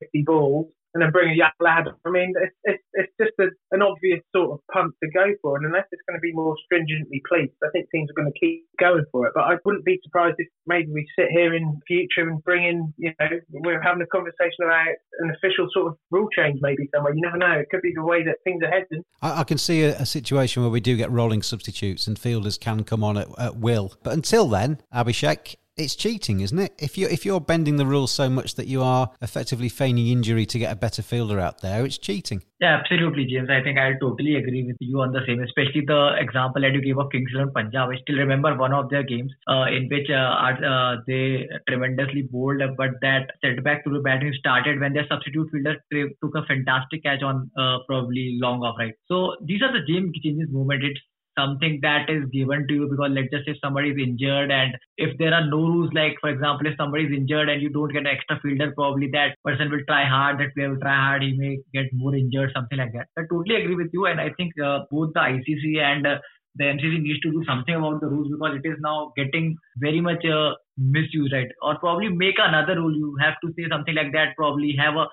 50 0.00 0.22
balls 0.26 0.72
and 0.94 1.02
then 1.02 1.10
bring 1.10 1.30
a 1.30 1.34
young 1.34 1.54
lad. 1.60 1.84
I 2.04 2.10
mean, 2.10 2.32
it's, 2.36 2.56
it's, 2.64 2.82
it's 2.94 3.12
just 3.20 3.32
a, 3.40 3.48
an 3.72 3.82
obvious 3.82 4.20
sort 4.34 4.52
of 4.52 4.60
punt 4.72 4.94
to 5.02 5.10
go 5.10 5.26
for. 5.42 5.56
And 5.56 5.66
unless 5.66 5.84
it's 5.92 6.02
going 6.08 6.18
to 6.18 6.22
be 6.22 6.32
more 6.32 6.56
stringently 6.64 7.22
policed, 7.28 7.54
I 7.62 7.68
think 7.72 7.88
teams 7.90 8.10
are 8.10 8.20
going 8.20 8.32
to 8.32 8.38
keep 8.38 8.64
going 8.80 9.04
for 9.12 9.26
it. 9.26 9.32
But 9.34 9.44
I 9.44 9.56
wouldn't 9.64 9.84
be 9.84 10.00
surprised 10.02 10.36
if 10.38 10.48
maybe 10.66 10.88
we 10.92 11.06
sit 11.18 11.28
here 11.30 11.54
in 11.54 11.80
future 11.86 12.28
and 12.28 12.42
bring 12.42 12.64
in, 12.64 12.94
you 12.96 13.12
know, 13.20 13.28
we're 13.50 13.82
having 13.82 14.02
a 14.02 14.06
conversation 14.06 14.64
about 14.64 14.88
an 15.20 15.30
official 15.36 15.68
sort 15.72 15.88
of 15.88 15.98
rule 16.10 16.28
change 16.36 16.58
maybe 16.62 16.88
somewhere. 16.94 17.14
You 17.14 17.22
never 17.22 17.38
know. 17.38 17.52
It 17.52 17.68
could 17.70 17.82
be 17.82 17.92
the 17.94 18.04
way 18.04 18.24
that 18.24 18.36
things 18.44 18.62
are 18.62 18.70
heading. 18.70 19.04
I, 19.20 19.40
I 19.40 19.44
can 19.44 19.58
see 19.58 19.82
a, 19.82 19.96
a, 19.98 20.06
situation 20.08 20.62
where 20.62 20.70
we 20.70 20.80
do 20.80 20.96
get 20.96 21.10
rolling 21.10 21.42
substitutes 21.42 22.06
and 22.06 22.18
fielders 22.18 22.56
can 22.56 22.82
come 22.82 23.04
on 23.04 23.18
at, 23.18 23.28
at 23.38 23.56
will. 23.56 23.92
But 24.02 24.14
until 24.14 24.48
then, 24.48 24.80
Abhishek, 24.92 25.56
it's 25.78 25.94
cheating, 25.94 26.40
isn't 26.40 26.58
it? 26.58 26.74
If 26.78 26.98
you're 26.98 27.08
if 27.08 27.24
you're 27.24 27.40
bending 27.40 27.76
the 27.76 27.86
rules 27.86 28.10
so 28.10 28.28
much 28.28 28.56
that 28.56 28.66
you 28.66 28.82
are 28.82 29.10
effectively 29.22 29.68
feigning 29.68 30.08
injury 30.08 30.44
to 30.46 30.58
get 30.58 30.72
a 30.72 30.76
better 30.76 31.02
fielder 31.02 31.38
out 31.38 31.60
there, 31.60 31.84
it's 31.86 31.98
cheating. 31.98 32.42
Yeah, 32.60 32.80
absolutely, 32.80 33.24
James. 33.26 33.48
I 33.48 33.62
think 33.62 33.78
I 33.78 33.92
totally 34.00 34.34
agree 34.34 34.64
with 34.66 34.76
you 34.80 35.00
on 35.00 35.12
the 35.12 35.20
same, 35.26 35.40
especially 35.40 35.84
the 35.86 36.16
example 36.18 36.62
that 36.62 36.72
you 36.72 36.82
gave 36.82 36.98
of 36.98 37.10
Kings 37.12 37.30
Eleven 37.32 37.52
Punjab. 37.54 37.90
I 37.90 37.96
still 38.02 38.16
remember 38.16 38.56
one 38.56 38.72
of 38.72 38.90
their 38.90 39.04
games 39.04 39.32
uh, 39.48 39.66
in 39.70 39.88
which 39.88 40.10
uh, 40.10 40.34
uh, 40.66 40.96
they 41.06 41.48
tremendously 41.68 42.22
bowled, 42.22 42.60
but 42.76 42.90
that 43.02 43.30
setback 43.40 43.84
to 43.84 43.90
the 43.90 44.00
batting 44.00 44.34
started 44.38 44.80
when 44.80 44.92
their 44.92 45.06
substitute 45.08 45.48
fielder 45.52 45.76
took 46.20 46.34
a 46.34 46.44
fantastic 46.46 47.04
catch 47.04 47.22
on 47.22 47.48
uh, 47.56 47.78
probably 47.86 48.38
long 48.42 48.60
off 48.62 48.76
right. 48.78 48.94
So 49.06 49.36
these 49.44 49.62
are 49.62 49.72
the 49.72 49.86
game 49.86 50.12
changes 50.22 50.48
moment. 50.50 50.82
It's 50.82 51.00
something 51.38 51.78
that 51.82 52.10
is 52.14 52.24
given 52.32 52.66
to 52.68 52.74
you 52.74 52.88
because 52.90 53.10
let's 53.16 53.30
just 53.34 53.46
say 53.46 53.54
somebody 53.62 53.90
is 53.90 53.98
injured 54.04 54.50
and 54.50 54.76
if 54.96 55.16
there 55.18 55.34
are 55.38 55.46
no 55.46 55.60
rules 55.72 55.90
like 55.98 56.16
for 56.20 56.30
example 56.30 56.66
if 56.70 56.76
somebody 56.76 57.04
is 57.04 57.12
injured 57.18 57.48
and 57.48 57.62
you 57.62 57.70
don't 57.76 57.92
get 57.92 58.06
an 58.06 58.14
extra 58.14 58.38
fielder 58.42 58.72
probably 58.80 59.08
that 59.12 59.36
person 59.44 59.70
will 59.70 59.84
try 59.90 60.02
hard 60.14 60.40
that 60.40 60.54
player 60.54 60.70
will 60.70 60.80
try 60.86 60.96
hard 61.04 61.22
he 61.22 61.32
may 61.42 61.52
get 61.72 61.92
more 61.92 62.14
injured 62.22 62.50
something 62.56 62.78
like 62.78 62.92
that 62.92 63.06
i 63.18 63.22
totally 63.30 63.60
agree 63.60 63.78
with 63.82 63.90
you 63.92 64.06
and 64.06 64.20
i 64.20 64.30
think 64.40 64.52
uh, 64.70 64.80
both 64.90 65.14
the 65.14 65.20
icc 65.20 65.78
and 65.90 66.06
uh, 66.06 66.18
the 66.58 66.64
MCC 66.64 67.00
needs 67.00 67.20
to 67.20 67.30
do 67.30 67.44
something 67.46 67.74
about 67.74 68.00
the 68.00 68.08
rules 68.08 68.28
because 68.32 68.58
it 68.58 68.68
is 68.68 68.76
now 68.80 69.12
getting 69.16 69.56
very 69.76 70.00
much 70.00 70.24
uh, 70.26 70.54
misused, 70.76 71.32
right? 71.32 71.48
Or 71.62 71.78
probably 71.78 72.08
make 72.08 72.34
another 72.38 72.74
rule. 72.74 72.94
You 72.94 73.16
have 73.20 73.34
to 73.44 73.52
say 73.56 73.68
something 73.70 73.94
like 73.94 74.12
that. 74.12 74.34
Probably 74.36 74.74
have 74.76 74.96
a 74.96 75.06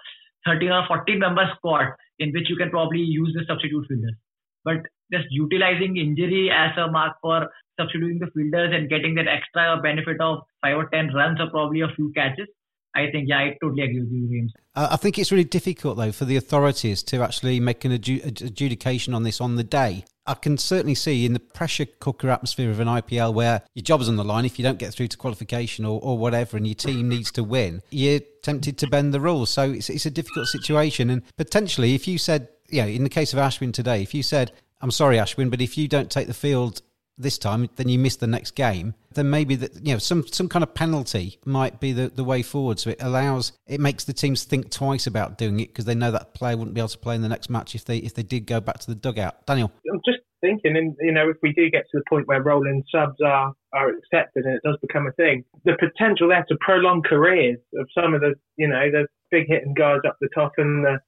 13 0.46 0.72
or 0.72 0.86
14 0.88 1.20
member 1.20 1.46
squad 1.56 1.94
in 2.20 2.32
which 2.32 2.50
you 2.50 2.56
can 2.56 2.70
probably 2.70 3.00
use 3.00 3.36
the 3.38 3.46
substitute 3.48 3.86
fielders. 3.88 4.16
But 4.64 4.78
just 5.12 5.26
utilizing 5.30 5.98
injury 5.98 6.50
as 6.52 6.72
a 6.78 6.92
mark 6.92 7.18
for 7.22 7.50
substituting 7.80 8.20
the 8.20 8.28
fielders 8.34 8.74
and 8.74 8.90
getting 8.90 9.16
that 9.16 9.28
extra 9.28 9.80
benefit 9.82 10.20
of 10.22 10.40
five 10.62 10.78
or 10.78 10.86
ten 10.90 11.14
runs 11.14 11.40
or 11.40 11.50
probably 11.50 11.82
a 11.82 11.90
few 11.96 12.12
catches. 12.14 12.48
I 12.96 13.12
think, 13.12 13.28
yeah, 13.28 13.40
I 13.40 13.58
totally 13.62 13.84
agree 13.84 14.00
with 14.00 14.12
you, 14.12 14.28
James. 14.30 14.54
Uh, 14.74 14.88
I 14.92 14.96
think 14.96 15.20
it's 15.20 15.30
really 15.30 15.44
difficult, 15.44 15.98
though, 15.98 16.14
for 16.14 16.24
the 16.24 16.38
authorities 16.38 17.04
to 17.04 17.22
actually 17.22 17.60
make 17.60 17.84
an 17.84 17.92
adjudication 17.92 19.14
on 19.14 19.24
this 19.24 19.42
on 19.42 19.58
the 19.58 19.66
day. 19.66 20.06
I 20.26 20.34
can 20.34 20.58
certainly 20.58 20.96
see 20.96 21.26
in 21.26 21.34
the 21.34 21.40
pressure 21.40 21.86
cooker 21.86 22.30
atmosphere 22.30 22.72
of 22.72 22.80
an 22.80 22.88
IPL 22.88 23.34
where 23.34 23.62
your 23.76 23.84
job 23.84 24.02
is 24.02 24.10
on 24.10 24.16
the 24.16 24.24
line 24.24 24.46
if 24.46 24.58
you 24.58 24.64
don't 24.64 24.80
get 24.80 24.94
through 24.94 25.10
to 25.10 25.18
qualification 25.18 25.86
or, 25.86 26.00
or 26.02 26.18
whatever 26.18 26.58
and 26.58 26.66
your 26.66 26.74
team 26.74 27.10
needs 27.10 27.32
to 27.34 27.44
win, 27.44 27.82
you're 27.92 28.22
tempted 28.42 28.78
to 28.80 28.88
bend 28.88 29.14
the 29.14 29.20
rules. 29.20 29.52
So 29.52 29.72
it's, 29.72 29.90
it's 29.90 30.06
a 30.06 30.12
difficult 30.12 30.48
situation. 30.48 31.10
And 31.10 31.22
potentially, 31.38 31.96
if 31.96 32.08
you 32.08 32.18
said, 32.18 32.48
you 32.70 32.82
know, 32.82 32.88
in 32.88 33.04
the 33.04 33.10
case 33.10 33.34
of 33.34 33.40
Ashwin 33.40 33.74
today, 33.74 34.02
if 34.02 34.14
you 34.14 34.24
said, 34.24 34.52
I'm 34.82 34.92
sorry, 34.92 35.18
Ashwin, 35.18 35.50
but 35.50 35.62
if 35.62 35.78
you 35.78 35.88
don't 35.88 36.12
take 36.12 36.28
the 36.28 36.34
field 36.34 36.82
this 37.18 37.38
time, 37.38 37.70
then 37.78 37.88
you 37.88 37.98
miss 37.98 38.18
the 38.18 38.28
next 38.28 38.52
game. 38.52 38.94
Then 39.14 39.30
maybe 39.30 39.56
that 39.56 39.86
you 39.86 39.94
know 39.94 40.00
some 40.00 40.28
some 40.28 40.50
kind 40.50 40.64
of 40.64 40.74
penalty 40.74 41.40
might 41.46 41.80
be 41.80 41.94
the, 41.94 42.10
the 42.10 42.24
way 42.24 42.42
forward. 42.42 42.80
So 42.80 42.90
it 42.90 43.02
allows 43.02 43.54
it 43.68 43.80
makes 43.80 44.04
the 44.04 44.14
teams 44.14 44.44
think 44.44 44.70
twice 44.70 45.08
about 45.08 45.38
doing 45.38 45.60
it 45.60 45.68
because 45.68 45.86
they 45.86 45.96
know 45.96 46.12
that 46.12 46.34
player 46.34 46.58
wouldn't 46.58 46.76
be 46.76 46.82
able 46.82 46.90
to 46.90 46.98
play 46.98 47.16
in 47.16 47.22
the 47.22 47.30
next 47.30 47.50
match 47.50 47.76
if 47.76 47.86
they 47.86 48.00
if 48.00 48.14
they 48.14 48.24
did 48.24 48.46
go 48.46 48.60
back 48.60 48.80
to 48.80 48.88
the 48.88 48.96
dugout. 48.96 49.46
Daniel, 49.46 49.72
I'm 49.92 50.02
just 50.06 50.20
thinking, 50.42 50.76
and 50.76 50.96
you 51.00 51.12
know, 51.12 51.30
if 51.30 51.38
we 51.42 51.54
do 51.54 51.70
get 51.70 51.86
to 51.92 52.00
the 52.00 52.04
point 52.10 52.28
where 52.28 52.42
rolling 52.42 52.84
subs 52.92 53.20
are 53.26 53.54
are 53.74 53.90
accepted 53.90 54.46
and 54.46 54.56
it 54.56 54.62
does 54.64 54.78
become 54.82 55.08
a 55.08 55.12
thing, 55.14 55.44
the 55.64 55.78
potential 55.80 56.28
there 56.28 56.46
to 56.50 56.58
prolong 56.60 57.02
careers 57.02 57.60
of 57.80 57.88
some 57.98 58.14
of 58.14 58.22
the 58.22 58.34
you 58.58 58.68
know 58.68 58.92
the 58.92 59.08
big 59.32 59.48
hitting 59.48 59.74
guys 59.74 60.00
up 60.06 60.18
the 60.20 60.30
top 60.36 60.54
and 60.58 60.84
the 60.84 61.00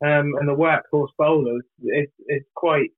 um, 0.00 0.34
and 0.38 0.48
the 0.48 0.54
workhorse 0.54 1.08
bowlers 1.18 1.64
is 1.82 2.08
is 2.28 2.42
quite 2.54 2.90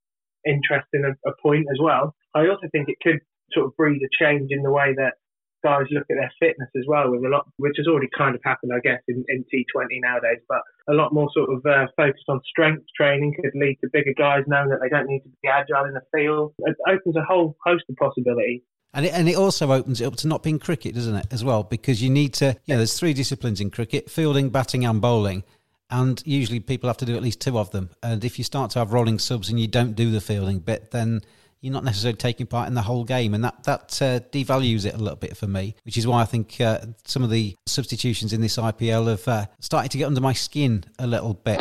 interesting 0.47 1.05
a, 1.05 1.29
a 1.29 1.33
point 1.43 1.67
as 1.71 1.79
well. 1.81 2.15
I 2.35 2.49
also 2.49 2.69
think 2.73 2.89
it 2.89 2.99
could 3.03 3.21
sort 3.53 3.67
of 3.67 3.77
breed 3.77 4.01
a 4.03 4.25
change 4.25 4.51
in 4.51 4.63
the 4.63 4.71
way 4.71 4.95
that 4.97 5.15
guys 5.63 5.87
look 5.91 6.07
at 6.11 6.17
their 6.17 6.33
fitness 6.41 6.69
as 6.77 6.85
well, 6.87 7.11
with 7.11 7.25
a 7.25 7.29
lot, 7.29 7.47
which 7.59 7.75
has 7.77 7.87
already 7.87 8.09
kind 8.17 8.35
of 8.35 8.41
happened, 8.45 8.73
I 8.75 8.81
guess, 8.81 9.01
in, 9.09 9.25
in 9.29 9.45
T20 9.45 10.01
nowadays. 10.01 10.41
But 10.49 10.63
a 10.89 10.95
lot 10.95 11.13
more 11.13 11.29
sort 11.35 11.51
of 11.51 11.65
uh, 11.67 11.87
on 12.29 12.41
strength 12.49 12.85
training 12.97 13.35
could 13.41 13.53
lead 13.55 13.79
to 13.83 13.91
bigger 13.93 14.15
guys 14.17 14.45
knowing 14.47 14.71
that 14.71 14.79
they 14.83 14.89
don't 14.89 15.07
need 15.07 15.21
to 15.21 15.29
be 15.43 15.49
agile 15.49 15.85
in 15.85 15.95
the 15.95 16.03
field. 16.15 16.55
It 16.61 16.77
opens 16.89 17.17
a 17.17 17.25
whole 17.25 17.57
host 17.65 17.85
of 17.89 17.97
possibilities. 17.97 18.63
And 18.93 19.07
it, 19.07 19.13
and 19.13 19.29
it 19.29 19.37
also 19.37 19.71
opens 19.71 20.01
it 20.01 20.05
up 20.05 20.17
to 20.17 20.29
not 20.29 20.43
being 20.43 20.59
cricket, 20.59 20.95
doesn't 20.95 21.15
it, 21.15 21.27
as 21.31 21.45
well? 21.45 21.63
Because 21.63 22.03
you 22.03 22.11
need 22.11 22.35
to, 22.35 22.57
you 22.65 22.75
know, 22.75 22.79
there's 22.79 22.99
three 22.99 23.13
disciplines 23.13 23.61
in 23.61 23.71
cricket 23.71 24.11
fielding, 24.11 24.51
batting, 24.51 24.85
and 24.85 25.01
bowling 25.01 25.45
and 25.91 26.23
usually 26.25 26.61
people 26.61 26.89
have 26.89 26.97
to 26.99 27.05
do 27.05 27.17
at 27.17 27.23
least 27.23 27.41
two 27.41 27.59
of 27.59 27.71
them. 27.71 27.91
And 28.03 28.25
if 28.25 28.39
you 28.39 28.45
start 28.45 28.71
to 28.73 28.79
have 28.79 28.93
rolling 28.93 29.19
subs 29.19 29.49
and 29.49 29.59
you 29.59 29.67
don't 29.67 29.95
do 29.95 30.11
the 30.11 30.21
fielding 30.21 30.61
bit, 30.61 30.91
then 30.91 31.23
you're 31.61 31.73
not 31.73 31.85
necessarily 31.85 32.17
taking 32.17 32.47
part 32.47 32.69
in 32.69 32.75
the 32.75 32.83
whole 32.83 33.05
game, 33.05 33.35
and 33.35 33.45
that 33.45 33.65
that 33.65 34.03
uh, 34.03 34.21
devalues 34.31 34.87
it 34.87 34.95
a 34.95 34.99
little 34.99 35.17
bit 35.17 35.37
for 35.37 35.47
me. 35.47 35.75
Which 35.85 35.99
is 35.99 36.07
why 36.07 36.23
I 36.23 36.25
think 36.25 36.61
uh, 36.61 36.81
some 37.05 37.23
of 37.23 37.31
the 37.31 37.55
substitutions 37.67 38.33
in 38.33 38.41
this 38.41 38.57
IPL 38.57 39.09
have 39.09 39.29
uh, 39.29 39.47
started 39.61 39.91
to 39.93 39.99
get 39.99 40.07
under 40.07 40.21
my 40.21 40.33
skin 40.33 40.85
a 40.99 41.07
little 41.07 41.35
bit. 41.35 41.61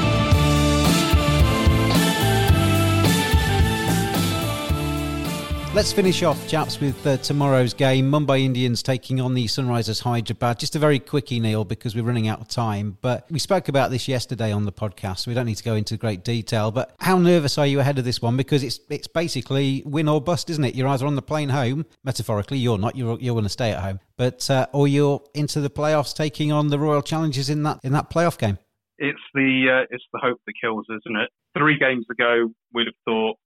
Let's 5.73 5.93
finish 5.93 6.21
off, 6.21 6.49
chaps, 6.49 6.81
with 6.81 7.07
uh, 7.07 7.15
tomorrow's 7.15 7.73
game. 7.73 8.11
Mumbai 8.11 8.41
Indians 8.41 8.83
taking 8.83 9.21
on 9.21 9.33
the 9.33 9.45
Sunrisers 9.45 10.01
Hyderabad. 10.01 10.59
Just 10.59 10.75
a 10.75 10.79
very 10.79 10.99
quickie, 10.99 11.39
Neil, 11.39 11.63
because 11.63 11.95
we're 11.95 12.03
running 12.03 12.27
out 12.27 12.41
of 12.41 12.49
time. 12.49 12.97
But 12.99 13.25
we 13.31 13.39
spoke 13.39 13.69
about 13.69 13.89
this 13.89 14.05
yesterday 14.05 14.51
on 14.51 14.65
the 14.65 14.73
podcast, 14.73 15.19
so 15.19 15.31
we 15.31 15.35
don't 15.35 15.45
need 15.45 15.55
to 15.55 15.63
go 15.63 15.75
into 15.75 15.95
great 15.95 16.25
detail. 16.25 16.71
But 16.71 16.93
how 16.99 17.17
nervous 17.17 17.57
are 17.57 17.65
you 17.65 17.79
ahead 17.79 17.97
of 17.97 18.03
this 18.03 18.21
one? 18.21 18.35
Because 18.35 18.63
it's 18.63 18.81
it's 18.89 19.07
basically 19.07 19.81
win 19.85 20.09
or 20.09 20.19
bust, 20.19 20.49
isn't 20.49 20.63
it? 20.65 20.75
You're 20.75 20.89
either 20.89 21.07
on 21.07 21.15
the 21.15 21.21
plane 21.21 21.47
home, 21.47 21.85
metaphorically, 22.03 22.57
you're 22.57 22.77
not. 22.77 22.97
You're 22.97 23.17
you're 23.21 23.33
going 23.33 23.45
to 23.45 23.49
stay 23.49 23.71
at 23.71 23.81
home, 23.81 24.01
but 24.17 24.49
uh, 24.49 24.67
or 24.73 24.89
you're 24.89 25.23
into 25.35 25.61
the 25.61 25.69
playoffs, 25.69 26.13
taking 26.13 26.51
on 26.51 26.67
the 26.67 26.79
Royal 26.79 27.01
Challengers 27.01 27.49
in 27.49 27.63
that 27.63 27.79
in 27.81 27.93
that 27.93 28.09
playoff 28.09 28.37
game. 28.37 28.57
It's 28.97 29.23
the 29.33 29.83
uh, 29.83 29.87
it's 29.89 30.03
the 30.11 30.19
hope 30.21 30.39
that 30.45 30.53
kills, 30.61 30.85
isn't 30.89 31.15
it? 31.15 31.29
Three 31.57 31.79
games 31.79 32.07
ago, 32.11 32.49
we'd 32.73 32.87
have 32.87 32.95
thought 33.05 33.37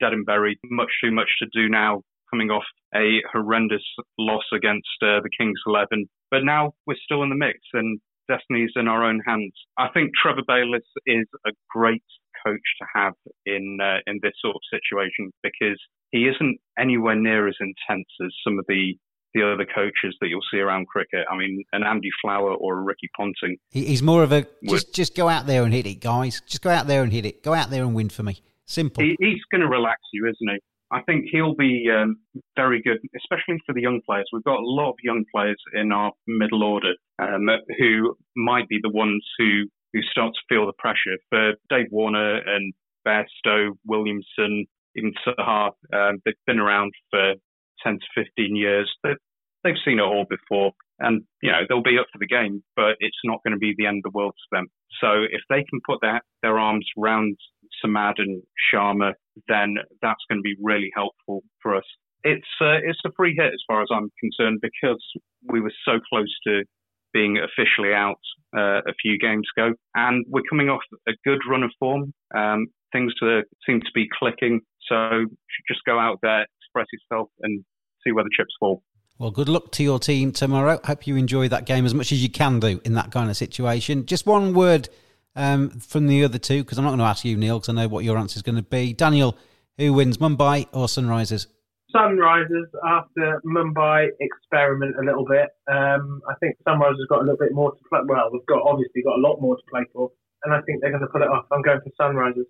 dead 0.00 0.12
and 0.12 0.24
buried. 0.26 0.58
Much 0.64 0.90
too 1.02 1.10
much 1.10 1.28
to 1.40 1.46
do 1.52 1.68
now, 1.68 2.02
coming 2.30 2.50
off 2.50 2.64
a 2.94 3.20
horrendous 3.32 3.84
loss 4.18 4.44
against 4.54 4.88
uh, 5.02 5.20
the 5.20 5.30
Kings 5.38 5.60
11. 5.66 6.08
But 6.30 6.44
now 6.44 6.72
we're 6.86 6.96
still 7.04 7.22
in 7.22 7.30
the 7.30 7.36
mix 7.36 7.58
and 7.72 8.00
destiny's 8.28 8.72
in 8.76 8.88
our 8.88 9.04
own 9.04 9.20
hands. 9.26 9.52
I 9.78 9.88
think 9.92 10.10
Trevor 10.20 10.42
Bayliss 10.46 10.84
is 11.06 11.26
a 11.46 11.50
great 11.70 12.04
coach 12.46 12.60
to 12.80 12.86
have 12.94 13.14
in 13.46 13.78
uh, 13.82 13.98
in 14.06 14.20
this 14.22 14.34
sort 14.40 14.54
of 14.54 14.62
situation 14.70 15.32
because 15.42 15.80
he 16.12 16.28
isn't 16.28 16.58
anywhere 16.78 17.16
near 17.16 17.48
as 17.48 17.56
intense 17.60 18.06
as 18.24 18.32
some 18.44 18.58
of 18.58 18.64
the 18.68 18.94
the 19.34 19.42
other 19.42 19.66
coaches 19.66 20.16
that 20.20 20.28
you'll 20.28 20.40
see 20.50 20.58
around 20.58 20.86
cricket. 20.86 21.26
I 21.30 21.36
mean, 21.36 21.62
an 21.72 21.82
Andy 21.84 22.08
Flower 22.22 22.54
or 22.54 22.78
a 22.78 22.80
Ricky 22.82 23.08
Ponting. 23.16 23.58
He's 23.70 24.02
more 24.02 24.22
of 24.22 24.32
a 24.32 24.46
just 24.64 24.94
just 24.94 25.14
go 25.14 25.28
out 25.28 25.46
there 25.46 25.64
and 25.64 25.72
hit 25.72 25.86
it, 25.86 26.00
guys. 26.00 26.42
Just 26.46 26.62
go 26.62 26.70
out 26.70 26.86
there 26.86 27.02
and 27.02 27.12
hit 27.12 27.26
it. 27.26 27.42
Go 27.42 27.54
out 27.54 27.70
there 27.70 27.82
and 27.82 27.94
win 27.94 28.08
for 28.08 28.22
me. 28.22 28.42
Simple. 28.68 29.02
He, 29.02 29.16
he's 29.18 29.42
going 29.50 29.62
to 29.62 29.68
relax 29.68 30.00
you, 30.12 30.26
isn't 30.26 30.54
he? 30.54 30.58
I 30.90 31.02
think 31.02 31.26
he'll 31.30 31.54
be 31.54 31.86
um, 31.90 32.16
very 32.56 32.82
good, 32.82 32.98
especially 33.16 33.60
for 33.66 33.74
the 33.74 33.80
young 33.82 34.00
players. 34.06 34.28
We've 34.32 34.44
got 34.44 34.60
a 34.60 34.64
lot 34.64 34.90
of 34.90 34.96
young 35.02 35.24
players 35.34 35.60
in 35.74 35.90
our 35.92 36.12
middle 36.26 36.62
order 36.62 36.94
um, 37.18 37.46
who 37.78 38.14
might 38.36 38.68
be 38.68 38.78
the 38.82 38.90
ones 38.90 39.24
who, 39.38 39.64
who 39.92 40.00
start 40.02 40.32
to 40.34 40.54
feel 40.54 40.66
the 40.66 40.72
pressure. 40.78 41.18
For 41.30 41.52
Dave 41.68 41.88
Warner 41.90 42.38
and 42.38 42.72
Bairstow, 43.06 43.70
Williamson, 43.86 44.66
even 44.96 45.12
Saha, 45.26 45.70
um, 45.92 46.18
they've 46.24 46.34
been 46.46 46.58
around 46.58 46.92
for 47.10 47.34
10 47.82 47.98
to 47.98 48.24
15 48.24 48.56
years. 48.56 48.90
They've, 49.02 49.16
they've 49.64 49.82
seen 49.84 49.98
it 49.98 50.02
all 50.02 50.26
before. 50.28 50.72
And, 50.98 51.22
you 51.42 51.52
know, 51.52 51.60
they'll 51.68 51.82
be 51.82 51.98
up 51.98 52.06
for 52.12 52.18
the 52.18 52.26
game, 52.26 52.62
but 52.76 52.96
it's 53.00 53.20
not 53.24 53.40
going 53.44 53.52
to 53.52 53.58
be 53.58 53.74
the 53.76 53.86
end 53.86 54.02
of 54.04 54.12
the 54.12 54.16
world 54.16 54.34
for 54.48 54.58
them. 54.58 54.68
So 55.00 55.22
if 55.30 55.42
they 55.48 55.64
can 55.68 55.80
put 55.86 56.00
their, 56.00 56.20
their 56.42 56.58
arms 56.58 56.88
around 56.98 57.36
Samad 57.84 58.14
and 58.18 58.42
Sharma, 58.72 59.12
then 59.48 59.76
that's 60.02 60.20
going 60.28 60.38
to 60.38 60.42
be 60.42 60.56
really 60.60 60.90
helpful 60.94 61.42
for 61.62 61.76
us. 61.76 61.84
It's 62.24 62.46
uh, 62.60 62.78
it's 62.82 62.98
a 63.06 63.10
free 63.16 63.34
hit 63.36 63.52
as 63.52 63.62
far 63.66 63.82
as 63.82 63.88
I'm 63.92 64.10
concerned 64.20 64.60
because 64.60 65.02
we 65.46 65.60
were 65.60 65.72
so 65.84 66.00
close 66.08 66.34
to 66.46 66.64
being 67.12 67.38
officially 67.38 67.94
out 67.94 68.20
uh, 68.56 68.80
a 68.86 68.94
few 69.00 69.18
games 69.18 69.46
ago, 69.56 69.72
and 69.94 70.24
we're 70.28 70.42
coming 70.50 70.68
off 70.68 70.82
a 71.08 71.12
good 71.24 71.38
run 71.48 71.62
of 71.62 71.70
form. 71.78 72.12
Um, 72.36 72.66
things 72.92 73.14
to, 73.20 73.42
seem 73.66 73.80
to 73.80 73.90
be 73.94 74.08
clicking, 74.18 74.60
so 74.88 75.26
just 75.68 75.80
go 75.86 75.98
out 75.98 76.18
there, 76.22 76.46
express 76.60 76.86
yourself, 76.92 77.28
and 77.40 77.64
see 78.04 78.12
where 78.12 78.24
the 78.24 78.30
chips 78.36 78.54
fall. 78.58 78.82
Well, 79.18 79.30
good 79.30 79.48
luck 79.48 79.72
to 79.72 79.82
your 79.82 79.98
team 79.98 80.32
tomorrow. 80.32 80.80
Hope 80.84 81.06
you 81.06 81.16
enjoy 81.16 81.48
that 81.48 81.66
game 81.66 81.84
as 81.84 81.92
much 81.92 82.12
as 82.12 82.22
you 82.22 82.30
can 82.30 82.60
do 82.60 82.80
in 82.84 82.94
that 82.94 83.10
kind 83.10 83.28
of 83.28 83.36
situation. 83.36 84.06
Just 84.06 84.26
one 84.26 84.54
word 84.54 84.88
um, 85.36 85.70
from 85.70 86.06
the 86.06 86.24
other 86.24 86.38
two, 86.38 86.62
because 86.62 86.78
I'm 86.78 86.84
not 86.84 86.90
going 86.90 87.00
to 87.00 87.04
ask 87.04 87.24
you, 87.24 87.36
Neil, 87.36 87.58
because 87.58 87.68
I 87.68 87.72
know 87.72 87.88
what 87.88 88.04
your 88.04 88.18
answer 88.18 88.36
is 88.36 88.42
going 88.42 88.56
to 88.56 88.62
be. 88.62 88.92
Daniel, 88.92 89.36
who 89.76 89.92
wins, 89.92 90.18
Mumbai 90.18 90.66
or 90.72 90.86
Sunrisers? 90.86 91.46
Sunrisers 91.94 92.66
after 92.84 93.40
Mumbai 93.46 94.08
experiment 94.20 94.96
a 95.00 95.04
little 95.04 95.24
bit. 95.24 95.48
Um, 95.72 96.20
I 96.28 96.34
think 96.40 96.56
Sunrisers 96.66 97.08
got 97.08 97.20
a 97.20 97.22
little 97.22 97.38
bit 97.38 97.52
more 97.52 97.72
to 97.72 97.78
play. 97.88 98.00
Well, 98.06 98.30
they've 98.32 98.46
got 98.46 98.62
obviously 98.62 99.02
got 99.02 99.16
a 99.16 99.20
lot 99.20 99.40
more 99.40 99.56
to 99.56 99.62
play 99.70 99.82
for, 99.92 100.10
and 100.44 100.52
I 100.52 100.60
think 100.62 100.80
they're 100.80 100.90
going 100.90 101.02
to 101.02 101.08
pull 101.08 101.22
it 101.22 101.28
off. 101.28 101.46
I'm 101.50 101.62
going 101.62 101.80
for 101.80 101.90
Sunrisers. 102.00 102.44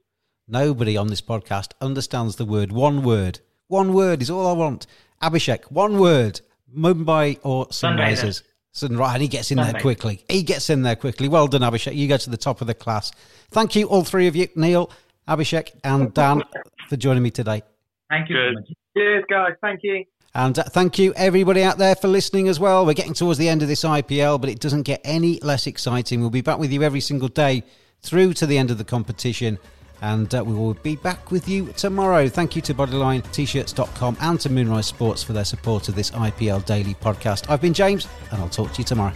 Nobody 0.49 0.97
on 0.97 1.09
this 1.09 1.21
podcast 1.21 1.73
understands 1.81 2.37
the 2.37 2.47
word. 2.47 2.73
One 2.73 3.03
word. 3.03 3.41
One 3.69 3.93
word 3.93 4.23
is 4.23 4.31
all 4.31 4.47
I 4.47 4.53
want. 4.53 4.87
Abhishek, 5.23 5.71
one 5.71 5.99
word. 5.99 6.41
Mumbai 6.75 7.38
or 7.43 7.67
Sunrisers? 7.67 8.43
Sunrise, 8.79 9.14
and 9.14 9.23
he 9.23 9.29
gets 9.29 9.51
in 9.51 9.59
there 9.59 9.75
quickly. 9.75 10.25
He 10.29 10.43
gets 10.43 10.71
in 10.71 10.83
there 10.83 10.97
quickly. 10.97 11.29
Well 11.29 11.49
done, 11.49 11.62
Abhishek. 11.62 11.95
You 11.95 12.09
go 12.09 12.17
to 12.17 12.31
the 12.31 12.37
top 12.37 12.61
of 12.61 12.67
the 12.67 12.75
class. 12.75 13.12
Thank 13.51 13.77
you, 13.77 13.87
all 13.88 14.05
three 14.05 14.27
of 14.27 14.37
you, 14.37 14.49
Neil, 14.57 14.91
Abhishek, 15.29 15.73
and 15.85 16.12
Dan, 16.14 16.43
for 16.88 16.97
joining 16.97 17.23
me 17.23 17.31
today. 17.31 17.62
Thank 18.09 18.31
you 18.31 18.55
so. 18.55 18.75
Cheers, 18.97 19.25
guys. 19.29 19.53
Thank 19.61 19.81
you. 19.83 20.05
And 20.35 20.59
uh, 20.59 20.64
thank 20.64 20.99
you, 20.99 21.12
everybody 21.17 21.62
out 21.62 21.79
there, 21.79 21.95
for 21.95 22.09
listening 22.09 22.49
as 22.49 22.61
well. 22.61 22.87
We're 22.87 22.95
getting 22.95 23.14
towards 23.14 23.38
the 23.38 23.49
end 23.49 23.62
of 23.62 23.69
this 23.69 23.83
IPL, 23.83 24.41
but 24.41 24.51
it 24.51 24.61
doesn't 24.61 24.83
get 24.83 25.01
any 25.05 25.41
less 25.41 25.67
exciting. 25.67 26.21
We'll 26.21 26.31
be 26.31 26.43
back 26.43 26.59
with 26.59 26.71
you 26.71 26.83
every 26.83 27.01
single 27.01 27.29
day 27.29 27.64
through 28.03 28.35
to 28.35 28.47
the 28.47 28.59
end 28.59 28.71
of 28.71 28.79
the 28.79 28.85
competition. 28.85 29.59
And 30.03 30.33
uh, 30.35 30.45
we 30.45 30.55
will 30.55 30.75
be 30.75 30.97
back 30.97 31.31
with 31.31 31.49
you 31.49 31.67
tomorrow. 31.77 32.29
Thank 32.29 32.55
you 32.55 32.63
to 32.63 32.75
Bodyline 32.75 33.31
T-shirts.com 33.33 34.17
and 34.21 34.39
to 34.41 34.51
Moonrise 34.51 34.87
Sports 34.87 35.23
for 35.23 35.33
their 35.33 35.45
support 35.45 35.89
of 35.89 35.95
this 35.95 36.11
IPL 36.13 36.65
Daily 36.65 36.95
podcast. 36.95 37.51
I've 37.51 37.61
been 37.61 37.75
James, 37.75 38.07
and 38.31 38.41
I'll 38.41 38.49
talk 38.49 38.73
to 38.73 38.79
you 38.79 38.85
tomorrow. 38.85 39.15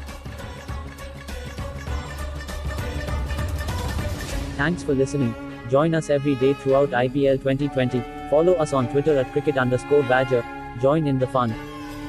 Thanks 4.57 4.83
for 4.83 4.95
listening. 4.95 5.35
Join 5.71 5.95
us 5.95 6.11
every 6.11 6.35
day 6.35 6.55
throughout 6.55 6.91
IPL 6.91 7.39
2020. 7.39 8.05
Follow 8.29 8.53
us 8.55 8.73
on 8.73 8.89
Twitter 8.89 9.17
at 9.19 9.31
cricket 9.33 9.57
underscore 9.57 10.03
badger. 10.03 10.45
Join 10.81 11.07
in 11.07 11.19
the 11.19 11.27
fun. 11.27 11.55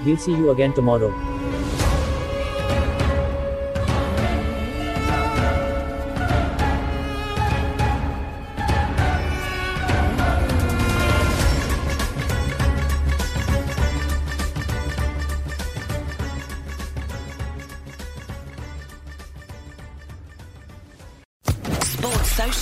We'll 0.05 0.17
see 0.17 0.31
you 0.31 0.51
again 0.51 0.73
tomorrow. 0.73 1.42